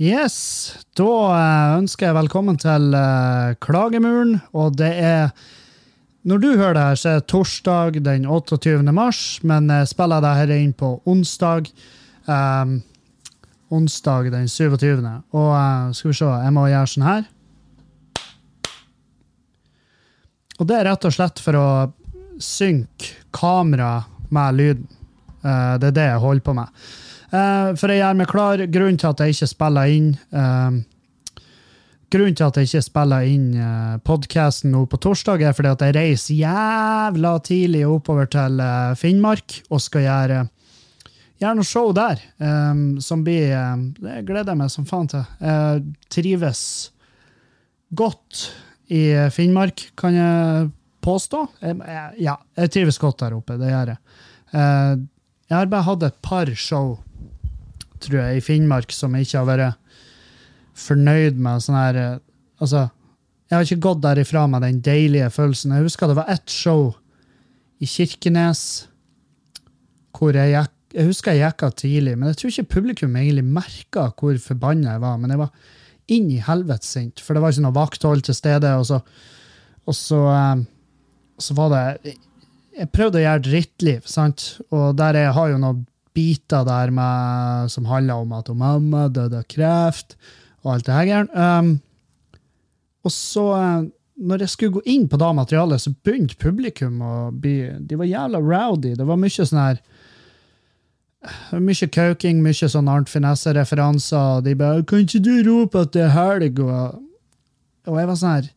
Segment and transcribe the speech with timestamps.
[0.00, 0.57] Yes,
[0.98, 5.30] da eh, ønsker jeg velkommen til eh, Klagemuren, og det er
[6.28, 8.82] Når du hører det her, så er det torsdag den 28.
[8.92, 11.70] mars, men jeg spiller det her inn på onsdag.
[12.26, 12.82] Um,
[13.70, 15.06] onsdag den 27.
[15.32, 17.24] Og uh, skal vi se, jeg må gjøre sånn her.
[20.58, 21.68] Og det er rett og slett for å
[22.42, 24.88] synke kameraet med lyden.
[25.46, 26.84] Uh, det er det jeg holder på med.
[27.28, 28.62] Uh, for jeg gjør meg klar.
[28.72, 30.78] Grunnen til at jeg ikke spiller inn uh,
[32.08, 35.82] Grunnen til at jeg ikke spiller inn uh, podkasten nå på torsdag, er fordi at
[35.84, 38.62] jeg reiser jævla tidlig oppover til
[38.96, 40.38] Finnmark og skal gjøre,
[41.36, 42.22] gjøre noe show der.
[42.40, 45.26] Um, som blir um, Det gleder jeg meg som faen til.
[45.44, 45.84] Jeg
[46.16, 46.62] trives
[47.92, 48.46] godt
[48.88, 49.02] i
[49.34, 50.70] Finnmark, kan jeg
[51.04, 51.42] påstå.
[51.60, 51.76] Jeg,
[52.24, 53.60] ja, jeg trives godt der oppe.
[53.60, 54.00] Det gjør jeg.
[54.56, 55.04] Uh,
[55.48, 56.96] jeg har bare hatt et par show
[58.04, 59.98] tror jeg, i Finnmark som jeg ikke har vært
[60.78, 61.62] fornøyd med.
[61.62, 62.18] sånn her, eh,
[62.60, 62.90] altså,
[63.48, 65.72] Jeg har ikke gått derifra med den deilige følelsen.
[65.72, 66.94] Jeg husker det var ett show
[67.80, 68.88] i Kirkenes
[70.12, 73.44] hvor jeg gikk jeg husker jeg gikk av tidlig, men jeg tror ikke publikum egentlig
[73.44, 75.18] merka hvor forbanna jeg var.
[75.20, 75.50] Men jeg var
[76.08, 78.70] inn i helvete sint, for det var ikke noe vakthold til stede.
[78.80, 79.02] Og så,
[79.84, 80.64] og så, um,
[81.38, 82.16] så var det
[82.78, 84.60] Jeg prøvde å gjøre drittliv, sant?
[84.70, 85.80] og der jeg har jo noe
[86.18, 90.16] biter der med, som handler om at mamma døde av kreft,
[90.64, 91.28] og alt det her.
[91.34, 91.76] Um,
[93.06, 93.86] og så, uh,
[94.18, 98.10] når jeg skulle gå inn på det materialet, så begynte publikum å bli De var
[98.10, 98.96] jævla rowdy.
[98.98, 99.80] Det var mye sånn her
[101.58, 104.42] Mye kauking, mye sånn Arnt Finesse-referanser.
[104.46, 107.02] De bare 'Kan ikke du rope at det er helg?' Og,
[107.86, 108.50] og jeg var sånn her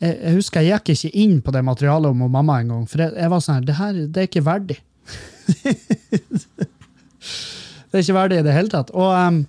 [0.00, 3.00] jeg, jeg, husker jeg gikk ikke inn på det materialet om mamma en gang, for
[3.00, 4.78] jeg, jeg var sånn her, det her det er ikke verdig
[7.90, 8.90] det er ikke verdig i det hele tatt.
[8.94, 9.42] Og, um,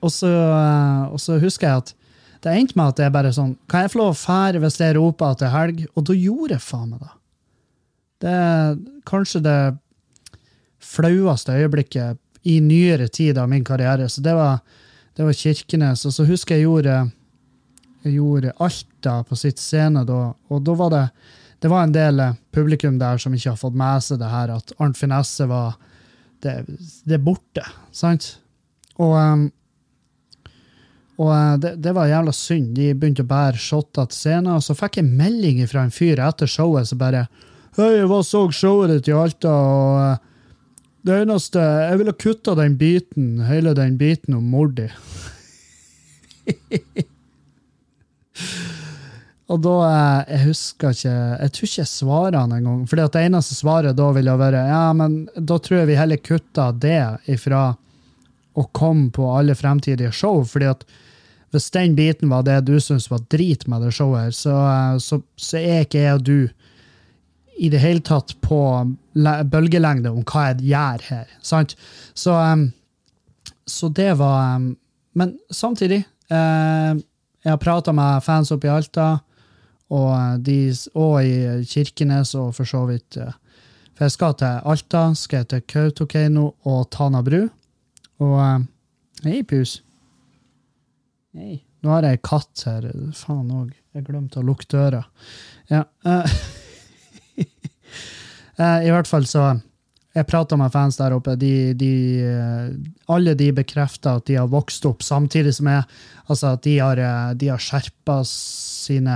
[0.00, 1.94] og, så, uh, og, så, husker jeg at
[2.42, 4.80] det endte med at det er bare sånn Kan jeg få lov å fære hvis
[4.82, 5.84] jeg roper at det er helg?
[5.94, 7.12] Og da gjorde jeg faen meg det.
[8.22, 8.76] Det er
[9.08, 9.60] kanskje det
[10.82, 14.08] flaueste øyeblikket i nyere tid av min karriere.
[14.10, 14.58] Så det var,
[15.16, 16.06] det var Kirkenes.
[16.06, 16.96] Og så husker jeg gjorde,
[18.02, 20.20] jeg gjorde Alta på sitt scene da,
[20.50, 21.04] og da var det
[21.62, 24.50] det var en del eh, publikum der som ikke har fått med seg det her,
[24.50, 25.76] at Arnt Finesse var
[26.42, 26.64] det,
[27.06, 27.62] det er borte,
[27.94, 28.40] sant?
[28.98, 29.44] Og, um,
[31.22, 32.74] og eh, det, det, var jævla synd.
[32.74, 36.18] De begynte å bære shotter til scenen, og så fikk jeg melding fra en fyr
[36.26, 37.28] etter showet som bare
[37.78, 40.18] Hei, var så showet ditt i Alta, og uh,
[41.06, 44.90] det eneste Jeg ville kutta den biten, hele den biten om mor di.
[49.52, 52.82] Og da eh, Jeg husker ikke Jeg tror ikke jeg svarer han engang.
[52.88, 56.70] For det eneste svaret da ville være ja, men da tror jeg vi heller kutta
[56.72, 57.00] det
[57.32, 57.70] ifra
[58.52, 60.42] å komme på alle fremtidige show.
[60.44, 60.84] fordi at
[61.52, 64.98] hvis den biten var det du syns var drit med det showet, her, så, eh,
[64.98, 66.38] så, så, er ikke jeg og du
[67.60, 68.60] i det hele tatt på
[69.52, 71.34] bølgelengde om hva jeg gjør her.
[71.44, 71.74] Sant?
[72.16, 72.70] Så, um,
[73.68, 74.58] så det var
[75.14, 76.02] Men samtidig
[76.32, 79.20] Jeg har prata med fans oppe i Alta
[79.92, 80.58] og, eh, de,
[80.96, 83.32] og i Kirkenes, og for så vidt eh,
[83.92, 87.42] For jeg skal til Alta, skal jeg til Kautokeino og Tana bru.
[88.24, 88.64] Og eh,
[89.22, 89.76] Hei, pus.
[91.36, 91.60] Hei.
[91.82, 92.88] Nå har jeg katt her.
[93.14, 93.70] Faen òg.
[93.92, 95.02] Jeg glemte å lukke døra.
[95.70, 95.84] Ja.
[98.86, 99.44] I hvert fall så
[100.12, 101.38] Jeg prata med fans der oppe.
[101.40, 101.92] De, de,
[103.08, 105.86] alle de bekrefter at de har vokst opp samtidig som jeg.
[106.28, 107.00] Altså at de har,
[107.40, 109.14] de har skjerpa sine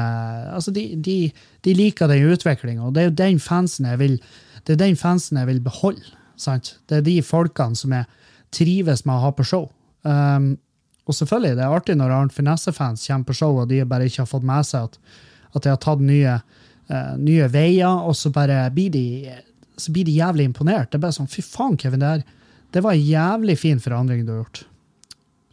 [0.54, 1.18] Altså, de, de,
[1.66, 4.20] de liker den utviklinga, og det er jo den fansen jeg vil
[4.66, 6.02] det er den fansen jeg vil beholde.
[6.36, 6.76] Sant?
[6.90, 8.08] Det er de folkene som jeg
[8.54, 9.68] trives med å ha på show.
[10.02, 10.56] Um,
[11.06, 14.24] og selvfølgelig, det er artig når Arnt Finesse-fans kommer på show og de bare ikke
[14.24, 14.98] har fått med seg at,
[15.54, 16.34] at de har tatt nye,
[16.90, 19.06] uh, nye veier, og så bare blir de,
[19.76, 20.90] så blir de jævlig imponert.
[20.90, 22.24] Det er bare sånn, fy faen, Kevin, det, her,
[22.74, 24.64] det var en jævlig fin forandring du har gjort.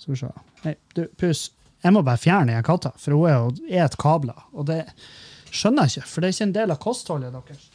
[0.03, 0.31] Skal vi se.
[0.63, 1.51] Nei, du, puss.
[1.83, 4.45] Jeg må bare fjerne den katta, for hun er jo et kabler.
[4.55, 4.81] Og det
[5.51, 7.69] skjønner jeg ikke, for det er ikke en del av kostholdet deres.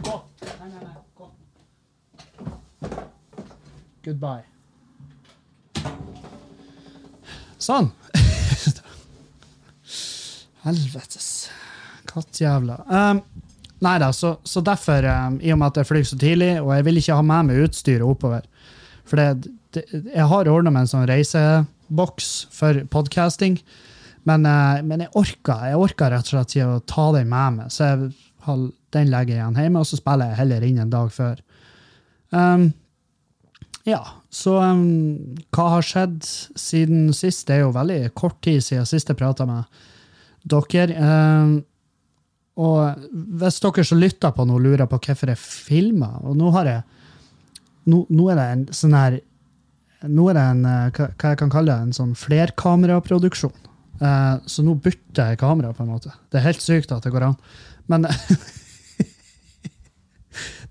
[0.00, 0.16] Gå.
[0.42, 0.96] Nei, nei, nei.
[1.18, 1.26] Gå.
[4.06, 4.46] Goodbye.
[7.60, 7.90] Sånn.
[10.64, 11.48] Helvetes.
[12.10, 12.80] Kattjævla.
[12.90, 13.20] Um,
[13.84, 16.72] nei da, så, så derfor, um, i og med at jeg flyr så tidlig, og
[16.74, 18.44] jeg vil ikke ha med meg utstyret oppover
[19.08, 23.60] For det, det, jeg har ordna meg en sånn reiseboks for podcasting,
[24.28, 27.56] men, uh, men jeg orker jeg orker rett og slett ikke å ta den med
[27.56, 27.72] meg.
[27.72, 28.12] Så jeg,
[28.94, 31.40] den legger jeg igjen hjemme, og så spiller jeg heller inn en dag før.
[32.36, 32.70] Um,
[33.88, 37.46] ja, så um, hva har skjedd siden sist?
[37.48, 39.80] Det er jo veldig kort tid siden sist jeg prata med
[40.42, 40.96] dere.
[40.96, 41.56] Eh,
[42.60, 43.06] og
[43.40, 46.82] hvis dere som lytter på nå, lurer på hvorfor jeg filmer Og nå har jeg
[47.88, 49.16] Nå, nå er det en sånn her
[50.10, 53.56] Nå er det en uh, hva, jeg kan kalle det, en sånn flerkameraproduksjon.
[54.00, 56.12] Eh, så nå bytter jeg kamera, på en måte.
[56.32, 57.34] Det er helt sykt at det går an.
[57.92, 58.08] Men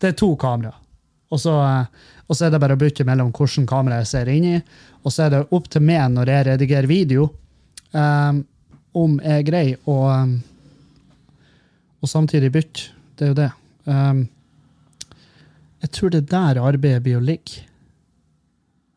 [0.01, 0.73] det er to kamera.
[1.29, 1.53] Og så,
[2.25, 4.55] og så, er det bare å bytte mellom hvilket kamera jeg ser inn i.
[5.03, 7.29] Og så er det opp til meg når jeg redigerer video,
[7.93, 8.41] um,
[8.97, 10.37] om greier å um,
[11.99, 12.93] Og samtidig bytte.
[13.19, 13.49] Det er jo det.
[13.83, 14.21] Um,
[15.83, 17.65] jeg tror det er der arbeidet blir å ligge.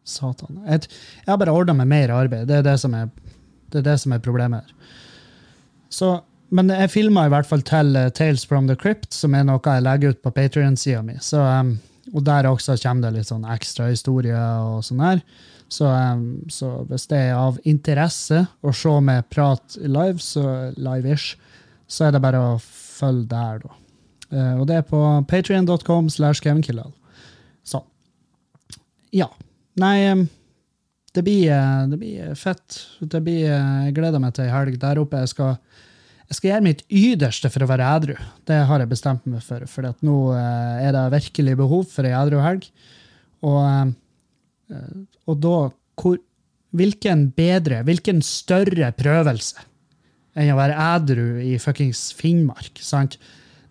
[0.07, 0.61] Satan.
[0.67, 0.87] Jeg,
[1.25, 2.47] jeg har bare ordna meg mer arbeid.
[2.47, 3.11] Det er det som er,
[3.73, 4.93] det er, det som er problemet her.
[5.91, 6.13] Så
[6.53, 9.63] men jeg filma i hvert fall til uh, Tales from the Crypt, som er noe
[9.65, 11.17] jeg legger ut på Patrion-sida mi.
[11.33, 11.79] Um,
[12.13, 15.23] og der også kommer det litt sånn ekstra historie og sånn her.
[15.73, 15.89] Så,
[16.53, 21.39] så, hvis det er av interesse å se meg prate live, så live-ish,
[21.89, 23.79] så er det bare å følge der, da.
[24.33, 26.93] Uh, og det er på patrion.com slash Kevin Killall.
[27.69, 27.85] Sånn.
[29.13, 29.29] Ja.
[29.81, 29.97] Nei
[31.13, 32.79] det blir, uh, det blir fett.
[33.01, 35.21] Det blir, jeg gleder meg til ei helg der oppe.
[35.25, 35.57] Jeg skal
[36.33, 38.15] jeg skal gjøre mitt yderste for å være edru.
[38.49, 39.67] Det har jeg bestemt meg for.
[39.69, 42.71] For nå eh, er det virkelig behov for ei edru helg.
[43.45, 43.91] Og, eh,
[45.29, 45.57] og da
[46.01, 46.21] hvor,
[46.73, 49.61] Hvilken bedre, hvilken større prøvelse
[50.33, 52.81] enn å være edru i fuckings Finnmark?
[52.81, 53.19] sant?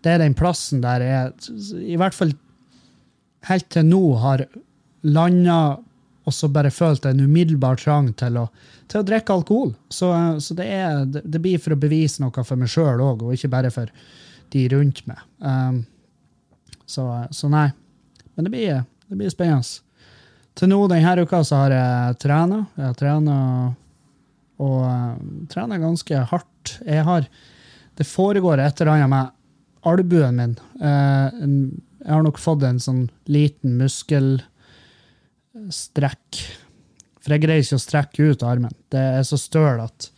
[0.05, 2.35] Det er den plassen der jeg i hvert fall
[3.49, 4.45] helt til nå har
[5.01, 5.79] landa
[6.23, 8.45] og så bare følt en umiddelbar trang til å,
[8.91, 9.71] til å drikke alkohol.
[9.89, 13.33] Så, så det, er, det, blir for å bevise noe for meg sjøl òg, og
[13.33, 13.89] ikke bare for
[14.53, 15.23] de rundt meg.
[15.39, 15.81] Um,
[16.85, 17.71] så, så, nei.
[18.35, 19.81] Men det blir, det blir spennende.
[20.57, 22.65] Til nå denne uka så har jeg trena.
[22.77, 23.35] Jeg har trena
[24.61, 25.15] og uh,
[25.51, 26.79] trener ganske hardt.
[26.85, 27.21] Jeg har
[27.97, 29.27] Det foregår et eller annet med
[29.83, 30.55] albuen min.
[30.81, 31.29] Uh,
[32.01, 34.47] jeg har nok fått en sånn liten muskelstrekk.
[37.21, 38.73] For jeg greier ikke å strekke ut armen.
[38.89, 40.11] Det er så støl at,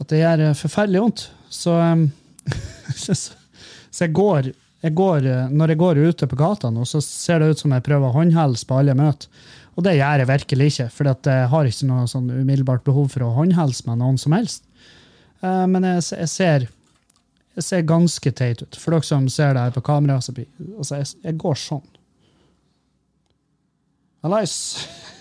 [0.00, 1.20] at det gjør forferdelig vondt.
[1.52, 2.10] Så, um,
[2.96, 3.12] så
[4.04, 4.42] jeg, går,
[4.82, 7.84] jeg går, Når jeg går ute på gata nå, så ser det ut som jeg
[7.86, 9.28] prøver å håndhelse på alle møter.
[9.78, 13.24] Og det gjør jeg virkelig ikke, for jeg har ikke noe sånn umiddelbart behov for
[13.24, 14.66] å håndhelse med noen som helst.
[15.42, 16.66] Uh, men jeg, jeg, ser,
[17.56, 18.76] jeg ser ganske teit ut.
[18.76, 21.86] For dere som ser det her på kamera, så blir, altså jeg, jeg går sånn.
[24.26, 24.56] Hallais!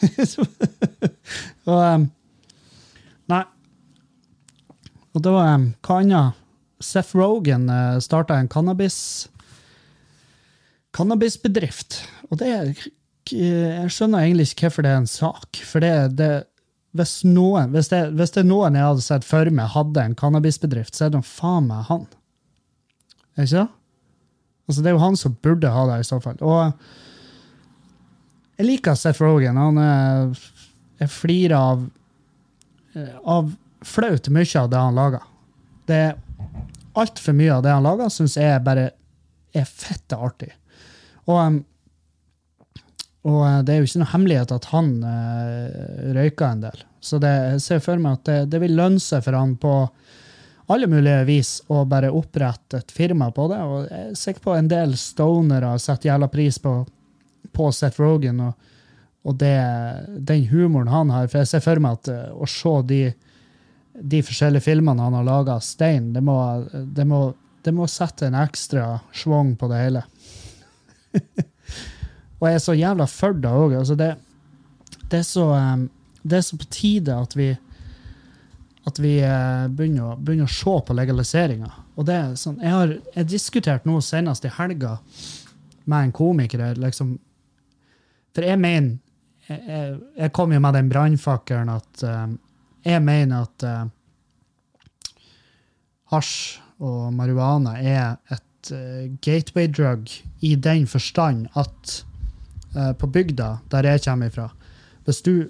[1.69, 2.09] og um,
[3.31, 3.43] Nei.
[5.13, 5.53] Og det var
[5.85, 6.37] hva annet?
[6.81, 7.69] Seth Rogan
[8.01, 9.29] starta en cannabis
[10.95, 12.01] cannabisbedrift.
[12.29, 12.71] Og det er,
[13.31, 15.61] Jeg skjønner egentlig ikke hvorfor det er en sak.
[15.67, 16.31] For det, det
[16.97, 20.17] hvis, noen, hvis, det, hvis det er noen jeg hadde sett for meg hadde en
[20.17, 22.07] cannabisbedrift, så er det faen meg han.
[23.37, 23.67] Ikke det?
[24.67, 26.37] Altså, det er jo han som burde ha det, i så fall.
[26.43, 26.73] Og
[28.59, 29.59] jeg liker Seth Rogan.
[29.59, 30.43] Han er,
[31.01, 31.85] jeg flirer av,
[33.23, 33.53] av
[33.87, 35.23] flaut mye av det han lager.
[35.89, 36.19] Det er
[36.91, 38.89] Altfor mye av det han lager, syns jeg bare
[39.55, 40.49] er fette artig.
[41.29, 41.59] Og,
[43.27, 46.85] og, eh, det er jo ikke noe hemmelighet at han uh, røyker en del.
[47.01, 49.75] Så det, jeg ser for meg at det, det vil lønne seg for han på
[50.71, 53.59] alle mulige vis å bare opprette et firma på det.
[53.61, 56.79] Og jeg er sikker på en del stonere setter jævla pris på
[57.51, 58.53] på Seth Rogan og,
[59.23, 59.57] og det,
[60.17, 61.27] den humoren han har.
[61.27, 63.01] For jeg ser for meg at uh, å se de,
[63.93, 66.37] de, forskjellige filmene han har laga av Stein, det må,
[66.71, 67.23] det, må,
[67.63, 70.05] det må, sette en ekstra schwung på det hele.
[72.39, 73.75] og jeg er så jævla for det òg.
[73.79, 74.13] Altså det,
[75.11, 75.85] det, um,
[76.23, 77.51] det, er så på tide at vi
[78.89, 81.69] at vi uh, begynner, å, begynner, å, se på legaliseringa.
[82.01, 84.95] Er sånn, jeg har jeg diskutert noe senest i helga
[85.85, 87.15] med en komiker liksom,
[88.33, 88.99] for jeg mener
[89.51, 92.35] Jeg, jeg kom jo med den brannfakkelen at um,
[92.85, 95.15] jeg mener at uh,
[96.13, 100.11] hasj og marihuana er et uh, gateway drug
[100.45, 101.95] i den forstand at
[102.75, 104.51] uh, på bygda, der jeg kommer ifra
[105.05, 105.49] Hvis du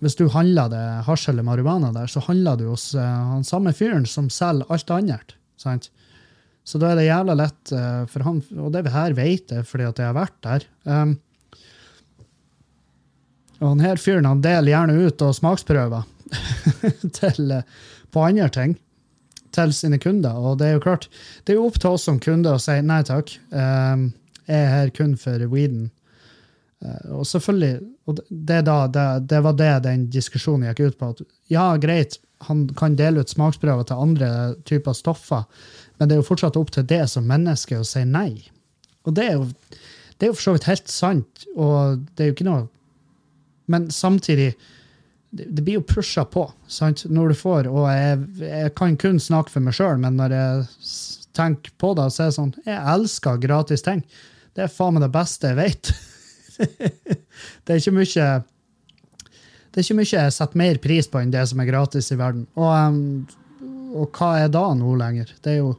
[0.00, 3.74] hvis du handler det hasj eller marihuana der, så handler du hos uh, han samme
[3.76, 5.34] fyren som selger alt annet.
[5.60, 5.90] sant?
[6.64, 7.72] Så da er det jævla lett
[8.08, 10.64] for han, og det her vet jeg fordi at jeg har vært der.
[10.84, 11.18] Um,
[13.60, 16.08] og han her fyren han deler gjerne ut og smaksprøver
[17.18, 17.56] til,
[18.12, 18.76] på andre ting
[19.54, 20.36] til sine kunder.
[20.36, 21.08] Og det er jo klart,
[21.44, 23.32] det er jo opp til oss som kunder å si nei takk.
[23.50, 24.10] Um,
[24.46, 25.90] jeg er her kun for weeden.
[26.84, 31.12] Uh, og selvfølgelig, og det, da, det, det, var det den diskusjonen gikk ut på.
[31.14, 34.30] at Ja, greit, han kan dele ut smaksprøver til andre
[34.68, 35.44] typer stoffer,
[35.98, 38.32] men det er jo fortsatt opp til det som menneske å si nei.
[39.04, 39.48] Og det er jo,
[40.16, 42.68] det er jo for så vidt helt sant, og det er jo ikke noe
[43.70, 44.54] Men samtidig
[45.30, 47.04] det, blir jo pusha på sant?
[47.06, 50.64] når du får Og jeg, jeg kan kun snakke for meg sjøl, men når jeg
[51.38, 54.02] tenker på det, så er det sånn Jeg elsker gratis ting.
[54.56, 55.92] Det er faen meg det beste jeg vet.
[57.64, 58.30] det er ikke mye
[59.70, 62.18] det er ikke mye jeg setter mer pris på enn det som er gratis i
[62.18, 62.48] verden.
[62.58, 63.36] Og,
[63.94, 65.30] og hva er da nå lenger?
[65.42, 65.76] Det er jo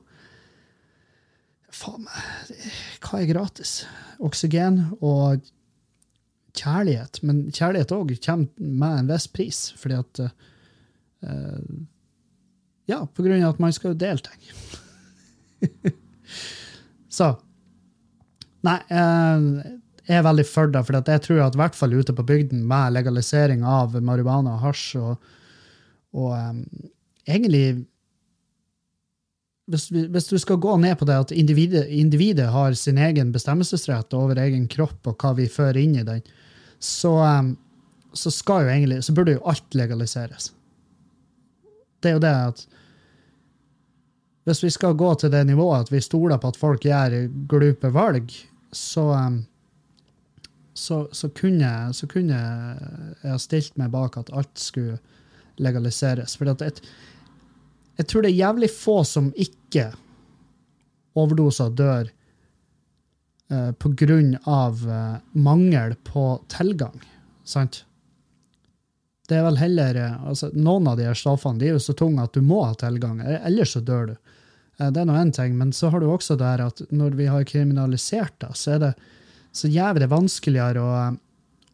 [1.72, 2.64] Faen meg,
[3.00, 3.70] hva er gratis?
[4.22, 5.40] Oksygen og
[6.58, 7.22] kjærlighet.
[7.26, 8.50] Men kjærlighet òg kommer
[8.82, 11.62] med en viss pris, fordi at uh,
[12.90, 14.42] Ja, på grunn av at man skal jo dele ting.
[17.18, 17.36] Så
[18.66, 22.14] Nei, uh, jeg er veldig for det, for jeg tror at i hvert fall ute
[22.14, 25.32] på bygden, med legalisering av marihuana og hasj og,
[26.14, 26.60] og um,
[27.26, 27.88] egentlig
[29.72, 34.14] hvis, hvis, du skal gå ned på det at individet, individet, har sin egen bestemmelsesrett
[34.18, 36.24] over egen kropp og hva vi fører inn i den,
[36.82, 37.54] så, um,
[38.14, 40.52] så, egentlig, så burde jo alt legaliseres.
[42.02, 42.68] Det er jo det at
[44.44, 47.92] Hvis vi skal gå til det nivået at vi stoler på at folk gjør glupe
[47.94, 48.32] valg,
[48.74, 49.44] så, um,
[50.74, 54.98] så, så, kunne, så kunne jeg ha stilt meg bak at alt skulle
[55.62, 56.34] legaliseres.
[56.36, 56.82] For jeg,
[58.00, 59.90] jeg tror det er jævlig få som ikke
[61.20, 62.12] overdoser og dør
[63.52, 67.02] Eh, på grunn av uh, mangel på tilgang.
[67.44, 67.84] Sant?
[69.28, 71.96] Det er vel heller uh, altså, Noen av de her stoffene de er jo så
[72.00, 74.14] tunge at du må ha tilgang, ellers så dør du.
[74.80, 77.20] Uh, det er nå én ting, men så har du også det her at når
[77.20, 78.94] vi har kriminalisert det, så er det
[79.52, 81.04] så jævlig vanskeligere å,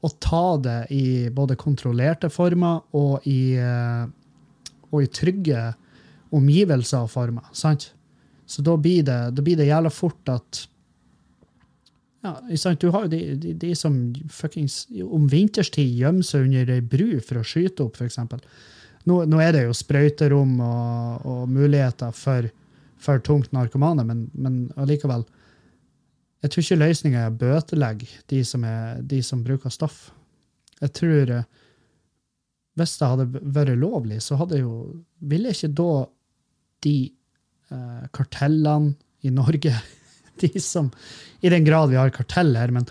[0.01, 3.53] å ta det i både kontrollerte former og i,
[4.89, 5.61] og i trygge
[6.35, 7.45] omgivelser for meg.
[7.55, 7.91] sant?
[8.47, 10.67] Så da blir det, da blir det jævla fort at
[12.23, 13.97] ja, Du har jo de, de, de som
[14.33, 18.17] fuckings om vinterstid gjemmer seg under ei bru for å skyte opp, f.eks.
[19.07, 22.49] Nå, nå er det jo sprøyterom og, og muligheter for,
[22.99, 25.23] for, tungt narkomane, men, men allikevel
[26.43, 28.43] Jeg tror ikke løsninga er å bøtelegge de
[29.01, 30.11] de som bruker stoff.
[30.81, 31.47] Jeg tror eh,
[32.77, 36.05] Hvis det hadde vært lovlig, så hadde jo Ville ikke da
[36.87, 36.95] de
[37.71, 39.73] eh, kartellene i Norge
[40.41, 40.91] de som
[41.41, 42.85] I den grad vi har kartell her, men,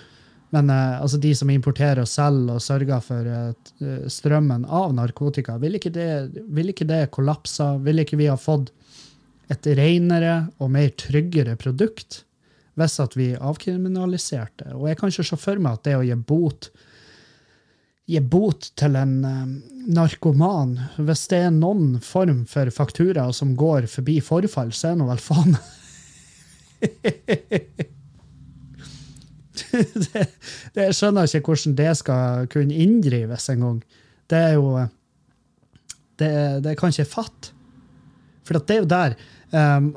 [0.55, 5.57] men uh, altså de som importerer og selger og sørger for uh, strømmen av narkotika,
[5.63, 5.93] ville ikke
[6.55, 7.77] vil ikke det kollapsa?
[7.83, 8.73] Ville ikke vi ha fått
[9.51, 12.25] et renere og mer tryggere produkt
[12.77, 14.75] hvis at vi avkriminaliserte?
[14.75, 16.71] Og jeg kan ikke se for meg at det å gi bot
[18.07, 19.57] gi bot til en um,
[19.91, 25.09] narkoman, hvis det er noen form for faktura som går forbi forfall, så er nå
[25.11, 25.57] vel faen
[29.57, 30.23] det,
[30.75, 33.81] det, jeg skjønner ikke hvordan det skal kunne inndrives engang.
[34.29, 34.87] Det er jo
[36.17, 37.53] Det, det kan ikke fatte.
[38.45, 39.17] For det er jo der
[39.53, 39.91] um,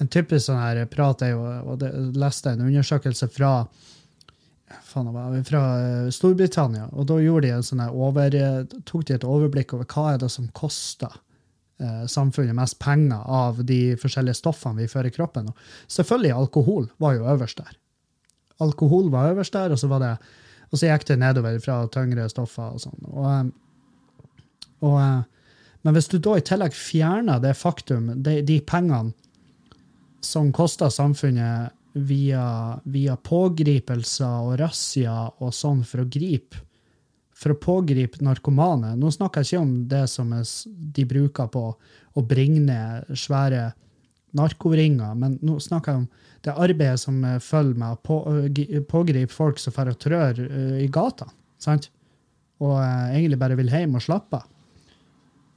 [0.00, 3.66] En typisk sånn her prat er jo og det, leste en undersøkelse fra
[4.86, 5.10] faen,
[5.44, 6.88] fra eh, Storbritannia.
[6.92, 8.36] og Da de sånn over,
[8.86, 11.12] tok de et overblikk over hva er det som koster
[11.80, 15.50] eh, samfunnet mest penger av de forskjellige stoffene vi fører i kroppen.
[15.50, 17.74] Og selvfølgelig, alkohol var jo øverst der.
[18.60, 20.14] Alkohol var øverst der, og så, var det,
[20.70, 23.10] og så gikk det nedover fra tyngre stoffer og sånn.
[23.10, 24.28] Og, eh,
[24.84, 25.20] og, eh,
[25.82, 29.14] men hvis du da i tillegg fjerner det faktum, de, de pengene
[30.20, 36.66] som koster samfunnet via, via pågripelser og razzia og sånn for å gripe
[37.40, 38.92] for å pågripe narkomane.
[39.00, 43.70] Nå snakker jeg ikke om det som de bruker på å bringe ned svære
[44.36, 48.18] narkoringer, men nå snakker jeg om det arbeidet som følger med å på,
[48.90, 50.42] pågripe folk som får og trør
[50.80, 51.30] i gata,
[51.60, 51.90] sant?
[52.60, 54.48] og egentlig bare vil hjem og slappe av.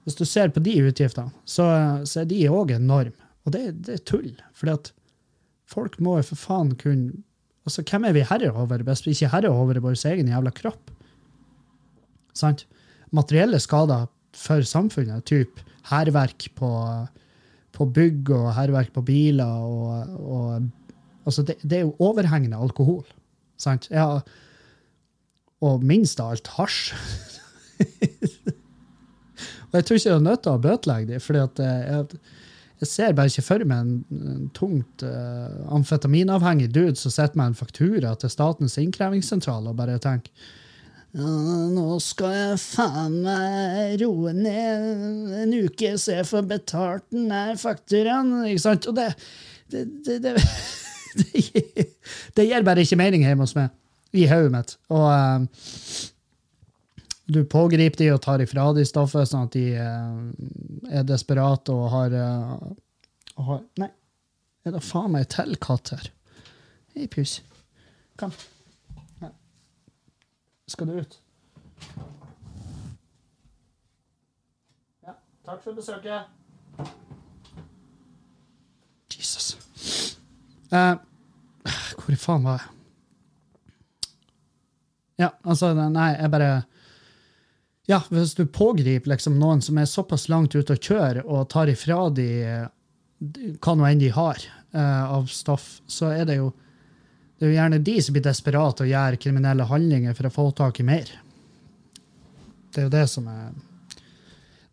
[0.07, 1.65] Hvis du ser på de utgiftene, så,
[2.07, 3.15] så er de òg enorme.
[3.43, 4.31] Og det, det, er tull.
[4.55, 4.71] For
[5.70, 7.24] folk må jo for faen kunne
[7.63, 10.51] altså Hvem er vi herre over hvis vi ikke er herre over vår egen jævla
[10.51, 10.91] kropp?
[12.36, 12.65] Sant?
[13.13, 16.70] materielle skader for samfunnet, typ hærverk på,
[17.72, 20.72] på bygg og hærverk på biler og, og
[21.24, 23.05] Altså, det, det, er jo overhengende alkohol.
[23.58, 23.88] Sant?
[23.91, 24.20] Ja,
[25.63, 26.91] og minst av alt hasj.
[29.70, 32.20] og jeg tror ikke det er nødt til å bøtelegge dem, for jeg,
[32.83, 33.93] jeg, ser bare ikke for meg en,
[34.35, 40.01] en tungt uh, amfetaminavhengig dude som sitter med en faktura til Statens innkrevingssentral og bare
[40.03, 40.31] tenker
[41.13, 47.53] nå skal jeg faen meg roe ned en uke så jeg får betalt den der
[47.61, 48.31] fakturaen.
[48.49, 48.87] Ikke sant?
[48.89, 49.11] Og det,
[49.69, 50.33] det, det, det,
[52.35, 53.69] det, gir bare ikke mening hjemme hos meg,
[54.13, 54.75] i hodet mitt.
[54.89, 55.45] Og um,
[57.25, 61.85] du pågriper de og tar ifra de stoffet, sånn at de uh, er desperate og
[61.93, 63.89] har, uh, og har Nei,
[64.67, 66.09] er det faen meg til katt her?
[66.93, 67.39] Hei, pus.
[68.19, 68.33] Kom.
[70.67, 71.17] Skal du ut?
[75.03, 75.15] Ja,
[75.45, 76.29] takk for besøket.
[79.13, 80.17] Jesus.
[80.71, 80.95] Uh,
[81.99, 82.69] hvor faen var jeg?
[85.23, 86.53] Ja, altså, nei, jeg bare
[87.89, 91.71] Ja, hvis du pågriper liksom noen som er såpass langt ute å kjøre, og tar
[91.71, 92.29] ifra de
[93.63, 94.39] hva nå enn de har
[94.75, 96.51] uh, av stoff, så er det jo
[97.37, 100.45] det er jo gjerne de som blir desperate og gjør kriminelle handlinger for å få
[100.55, 101.09] tak i mer.
[102.71, 103.51] Det er jo det som er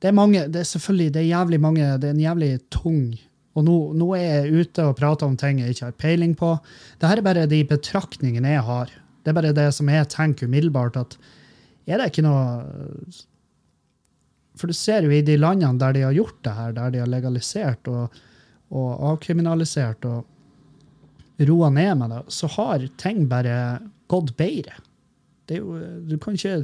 [0.01, 3.19] Det er mange, det er selvfølgelig det er jævlig mange, det er en jævlig tung
[3.59, 6.53] Og nå, nå er jeg ute og prater om ting jeg ikke har peiling på.
[7.01, 8.93] Dette er bare de betraktningene jeg har.
[9.25, 11.19] Det er bare det som jeg tenker umiddelbart, at
[11.91, 12.43] er det ikke noe
[14.59, 17.01] For du ser jo i de landene der de har gjort det her, der de
[17.03, 18.21] har legalisert og,
[18.71, 23.81] og avkriminalisert og roa ned med det, så har ting bare
[24.11, 24.75] gått bedre.
[25.49, 26.59] Det er jo, du kan ikke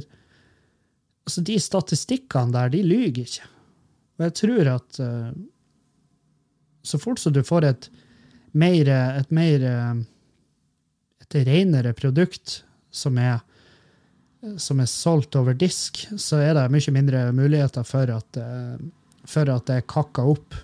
[1.27, 3.47] altså De statistikkene der, de lyver ikke.
[4.17, 5.31] Og jeg tror at uh,
[6.87, 7.89] så fort som du får et
[8.55, 8.87] mer,
[9.19, 9.65] et mer
[11.27, 12.61] et renere produkt
[12.93, 13.41] som er,
[14.61, 18.77] som er solgt over disk, så er det mye mindre muligheter for at, uh,
[19.27, 20.57] for at det er kakka opp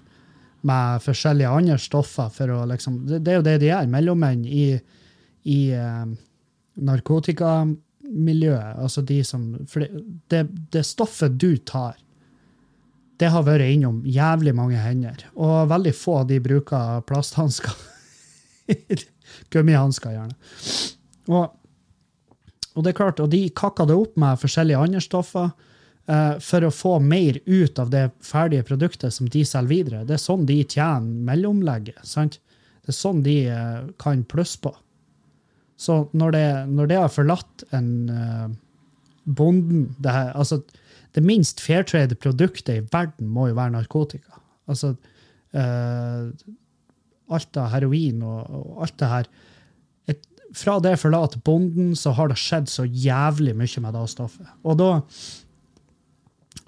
[0.64, 2.30] med forskjellige andre stoffer.
[2.30, 4.68] for å liksom, det, er jo det de gjør, mellommenn i,
[5.44, 6.06] i eh,
[6.88, 8.78] narkotikamiljøet.
[8.80, 9.84] Altså de som For
[10.32, 11.98] det, det, stoffet du tar,
[13.20, 15.26] det har vært innom jævlig mange hender.
[15.36, 17.76] Og veldig få av de bruker plasthansker.
[19.52, 20.36] Gummihansker, gjerne.
[21.28, 21.52] Og,
[22.74, 25.54] og, det er klart, og de kakka det opp med forskjellige andre stoffer.
[26.06, 30.04] eh, for å få mer ut av det ferdige produktet som de selger videre.
[30.04, 32.04] Det er sånn de tjener mellomlegget.
[32.04, 32.40] sant?
[32.84, 34.76] Det er sånn de eh, kan plusse på.
[35.78, 38.50] Så når det, når det, har forlatt en eh,
[39.24, 40.60] bonden det, her, altså,
[41.16, 44.42] det minst fairtrade produktet i verden må jo være narkotika.
[44.68, 44.96] Altså
[47.34, 49.28] Alt av heroin og, og alt det her
[50.54, 54.50] Fra det forlater bonden, så har det skjedd så jævlig mye med det stoffet.
[54.64, 54.92] Og da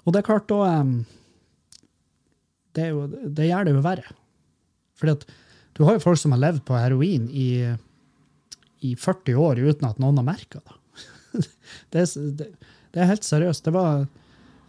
[0.06, 0.82] og det er klart, da
[2.76, 4.14] det, jo, det, gjør det jo verre.
[4.96, 5.26] Fordi at
[5.76, 7.48] du har jo folk som har levd på heroin i,
[8.86, 10.76] i 40 år uten at noen har merka det.
[11.92, 12.04] det,
[12.38, 12.52] det.
[12.94, 13.66] det, er helt seriøst.
[13.66, 14.06] Det var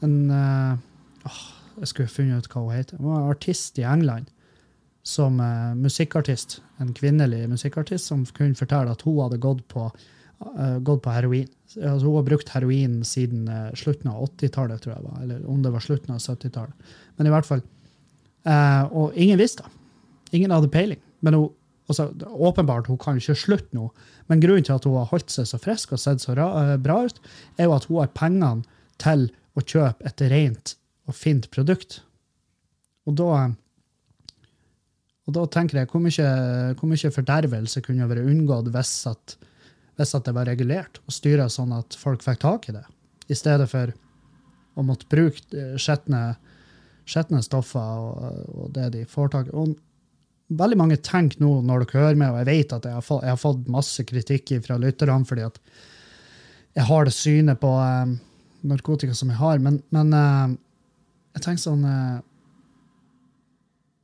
[0.06, 1.38] en uh,
[1.77, 2.99] Jeg skulle funnet ut hva hun heter.
[2.99, 4.34] Hun var artist i England.
[5.08, 6.60] Som uh, musikkartist.
[6.84, 11.48] En kvinnelig musikkartist som kunne fortelle at hun hadde gått på, uh, gått på heroin.
[11.78, 15.06] Altså, hun har brukt heroin siden uh, slutten av 80-tallet, tror jeg.
[15.06, 16.91] var, Eller om det var slutten av 70-tallet.
[17.17, 17.65] Men i hvert fall.
[18.96, 19.72] Og ingen visste det.
[20.38, 21.00] Ingen hadde peiling.
[21.20, 21.50] Men hun,
[21.89, 23.89] altså, åpenbart, hun kan ikke slutte nå.
[24.32, 27.02] Men grunnen til at hun har holdt seg så frisk og sett så ra, bra
[27.10, 27.20] ut,
[27.58, 28.63] er jo at hun har pengene
[29.04, 30.76] til å kjøpe et rent
[31.08, 32.02] og fint produkt.
[33.08, 33.32] Og da
[35.28, 39.38] og da tenker jeg, hvor mye, fordervelse kunne vært unngått hvis at
[39.98, 42.84] hvis at det var regulert og styra sånn at folk fikk tak i det,
[43.34, 43.94] i stedet for
[44.78, 49.56] å måtte bruke eh, skjetne stoffer og, og, det de får tak i.
[49.58, 49.74] Og
[50.58, 53.26] veldig mange tenker nå, når dere hører med, og jeg vet at jeg har fått,
[53.26, 55.60] jeg har fått masse kritikk fra lytterne fordi at
[56.78, 58.13] jeg har det synet på um,
[58.70, 60.54] narkotika som jeg har, men, men uh,
[61.34, 62.22] jeg tenker sånn uh,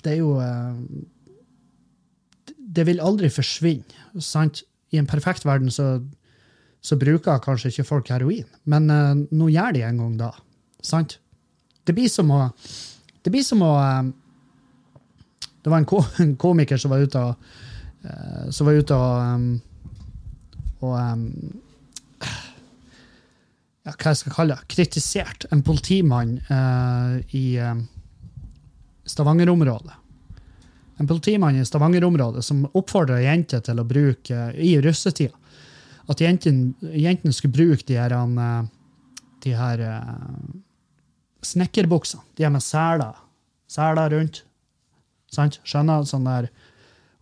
[0.04, 0.76] Det er jo uh,
[2.76, 4.20] Det vil aldri forsvinne.
[4.20, 4.64] sant?
[4.94, 6.04] i en perfekt verden så,
[6.82, 10.32] så bruker kanskje ikke folk heroin, men uh, nå gjør de en gang da.
[10.86, 11.18] Sant?
[11.84, 12.44] Det blir som å
[13.24, 14.04] Det blir som å uh,
[15.64, 17.34] Det var en, ko en, komiker som var ute og
[18.06, 19.62] uh, Som var ute og
[20.84, 21.00] og
[23.84, 27.84] ja, hva jeg skal kalle det, kritisert en politimann uh, i eh,
[29.06, 29.94] Stavanger-området.
[31.02, 35.36] En politimann i Stavanger-området som oppfordra jenter til å bruke i russetida
[36.12, 38.64] at jentene, jenten skulle bruke de her, eh,
[39.44, 40.48] de her eh,
[41.44, 42.24] snekkerbuksene.
[42.36, 43.16] De her med seler.
[43.68, 44.44] Seler rundt.
[45.32, 45.60] Sant?
[45.64, 46.04] Skjønner?
[46.08, 46.50] Sånn der.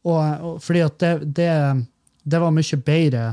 [0.03, 1.51] Og, og fordi at det, det,
[2.23, 3.27] det var mye bedre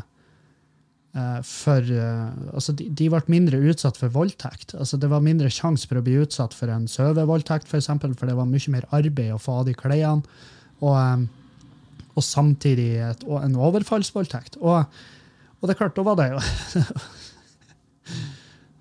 [1.46, 4.74] for eh, Altså, de, de ble mindre utsatt for voldtekt.
[4.78, 8.30] Altså, det var mindre sjanse for å bli utsatt for en søvevoldtekt, for, eksempel, for
[8.30, 10.40] det var mye mer arbeid å få av de klærne.
[10.80, 14.58] Og, eh, og samtidig et, og en overfallsvoldtekt.
[14.60, 15.00] Og,
[15.58, 16.42] og det er klart, da var det jo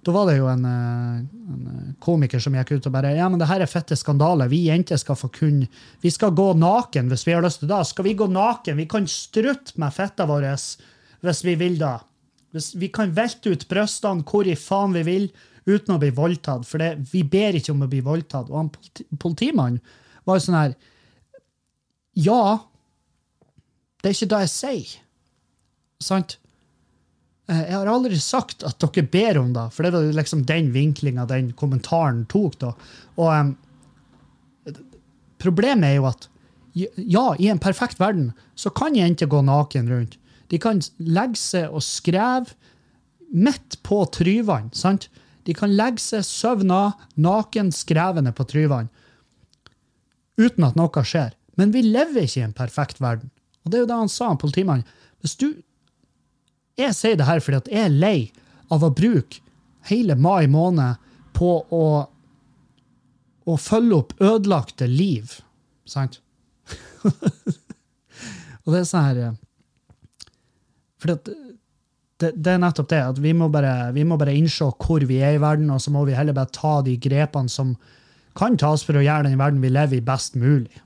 [0.08, 1.16] Da var det jo en, eh,
[1.52, 4.48] en, komiker som gikk ut og bare Ja, men det her er fette skandale.
[4.48, 5.66] Vi jenter skal få kun
[6.00, 7.82] Vi skal gå naken hvis vi har lyst til det.
[7.90, 8.80] Skal vi gå naken?
[8.80, 10.48] Vi kan strutte med fetta vår
[11.26, 11.98] hvis vi vil da.
[12.76, 15.30] Vi kan velte ut brystene hvor i faen vi vil
[15.68, 16.66] uten å bli voldtatt.
[16.68, 18.50] For det, vi ber ikke om å bli voldtatt.
[18.52, 19.82] Og han politi politimannen
[20.28, 20.76] var jo sånn her
[22.18, 22.42] Ja,
[24.02, 24.96] det er ikke det jeg sier.
[26.04, 26.38] Sant?
[27.50, 30.72] Eh, Jeg har aldri sagt at dere ber om det, for det var liksom den
[30.76, 32.60] vinklinga den kommentaren tok.
[32.64, 32.74] da.
[33.18, 33.54] Og um,
[35.38, 36.28] Problemet er jo at
[36.78, 40.18] ja, i en perfekt verden så kan jenter gå naken rundt.
[40.52, 42.56] De kan legge seg og skreve
[43.34, 44.72] midt på Tryvann.
[44.74, 45.10] sant?
[45.44, 48.90] De kan legge seg søvna, naken, skrevende på Tryvann.
[50.38, 51.34] Uten at noe skjer.
[51.58, 53.32] Men vi lever ikke i en perfekt verden.
[53.64, 54.86] Og det er jo det han sa, politimannen.
[55.24, 55.50] Hvis du
[56.78, 58.18] jeg sier det her fordi at jeg er lei
[58.74, 59.42] av å bruke
[59.90, 61.02] hele mai måned
[61.38, 61.86] på å,
[63.48, 65.40] å følge opp ødelagte liv.
[65.90, 66.20] Sant?
[67.08, 69.22] og det er sånn her
[71.02, 71.36] For det,
[72.22, 73.04] det, det, er nettopp det.
[73.12, 76.06] at vi må, bare, vi bare innse hvor vi er i verden, og så må
[76.08, 77.76] vi heller bare ta de grepene som
[78.38, 80.82] kan tas for å gjøre den verden vi lever i, best mulig.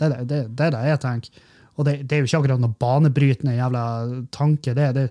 [0.00, 1.48] Det er det, det, det, jeg tenker.
[1.76, 3.84] Og det, det, er jo ikke akkurat noe banebrytende jævla
[4.32, 4.74] tanke.
[4.76, 5.06] det, det,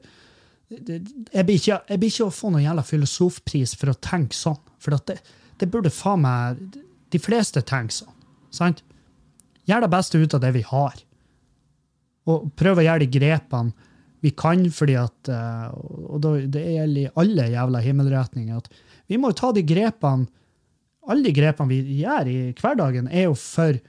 [0.69, 4.59] jeg, blir ikke, jeg blir ikke å få noen jævla filosofpris for å tenke sånn.
[4.81, 5.19] For det,
[5.59, 6.61] det, burde faen meg
[7.11, 8.13] De fleste tenke sånn.
[8.53, 8.83] sant?
[9.65, 10.97] Gjør det beste ut av det vi har.
[12.29, 13.88] Og prøv å gjøre de grepene
[14.23, 15.69] vi kan, fordi at eh,
[16.11, 18.57] Og det gjelder i alle jævla himmelretninger.
[18.57, 18.67] at
[19.07, 20.27] Vi må jo ta de grepene
[21.09, 23.79] Alle de grepene vi gjør i hverdagen, er jo for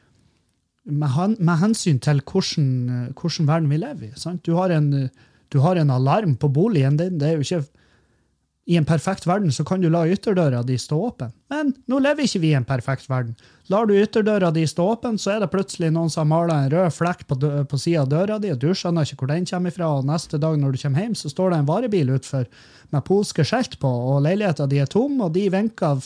[0.91, 4.13] med, hensyn til hvordan, hvordan, verden vi lever i.
[4.17, 4.41] Sant?
[4.47, 5.11] Du, har en,
[5.53, 7.19] du har en alarm på boligen din.
[7.21, 7.80] det er jo ikke
[8.69, 11.33] I en perfekt verden så kan du la ytterdøra di stå åpen.
[11.51, 13.33] Men nå lever ikke vi i en perfekt verden.
[13.73, 16.71] Lar du ytterdøra di stå åpen, så er det plutselig noen som har mala en
[16.75, 19.73] rød flekk på, på sida av døra di, og du skjønner ikke hvor den kommer
[19.73, 22.47] ifra, og neste dag når du kommer hjem, så står det en varebil utfor
[22.93, 26.05] med polske skjelt på, og leiligheta di er tom, og de vinker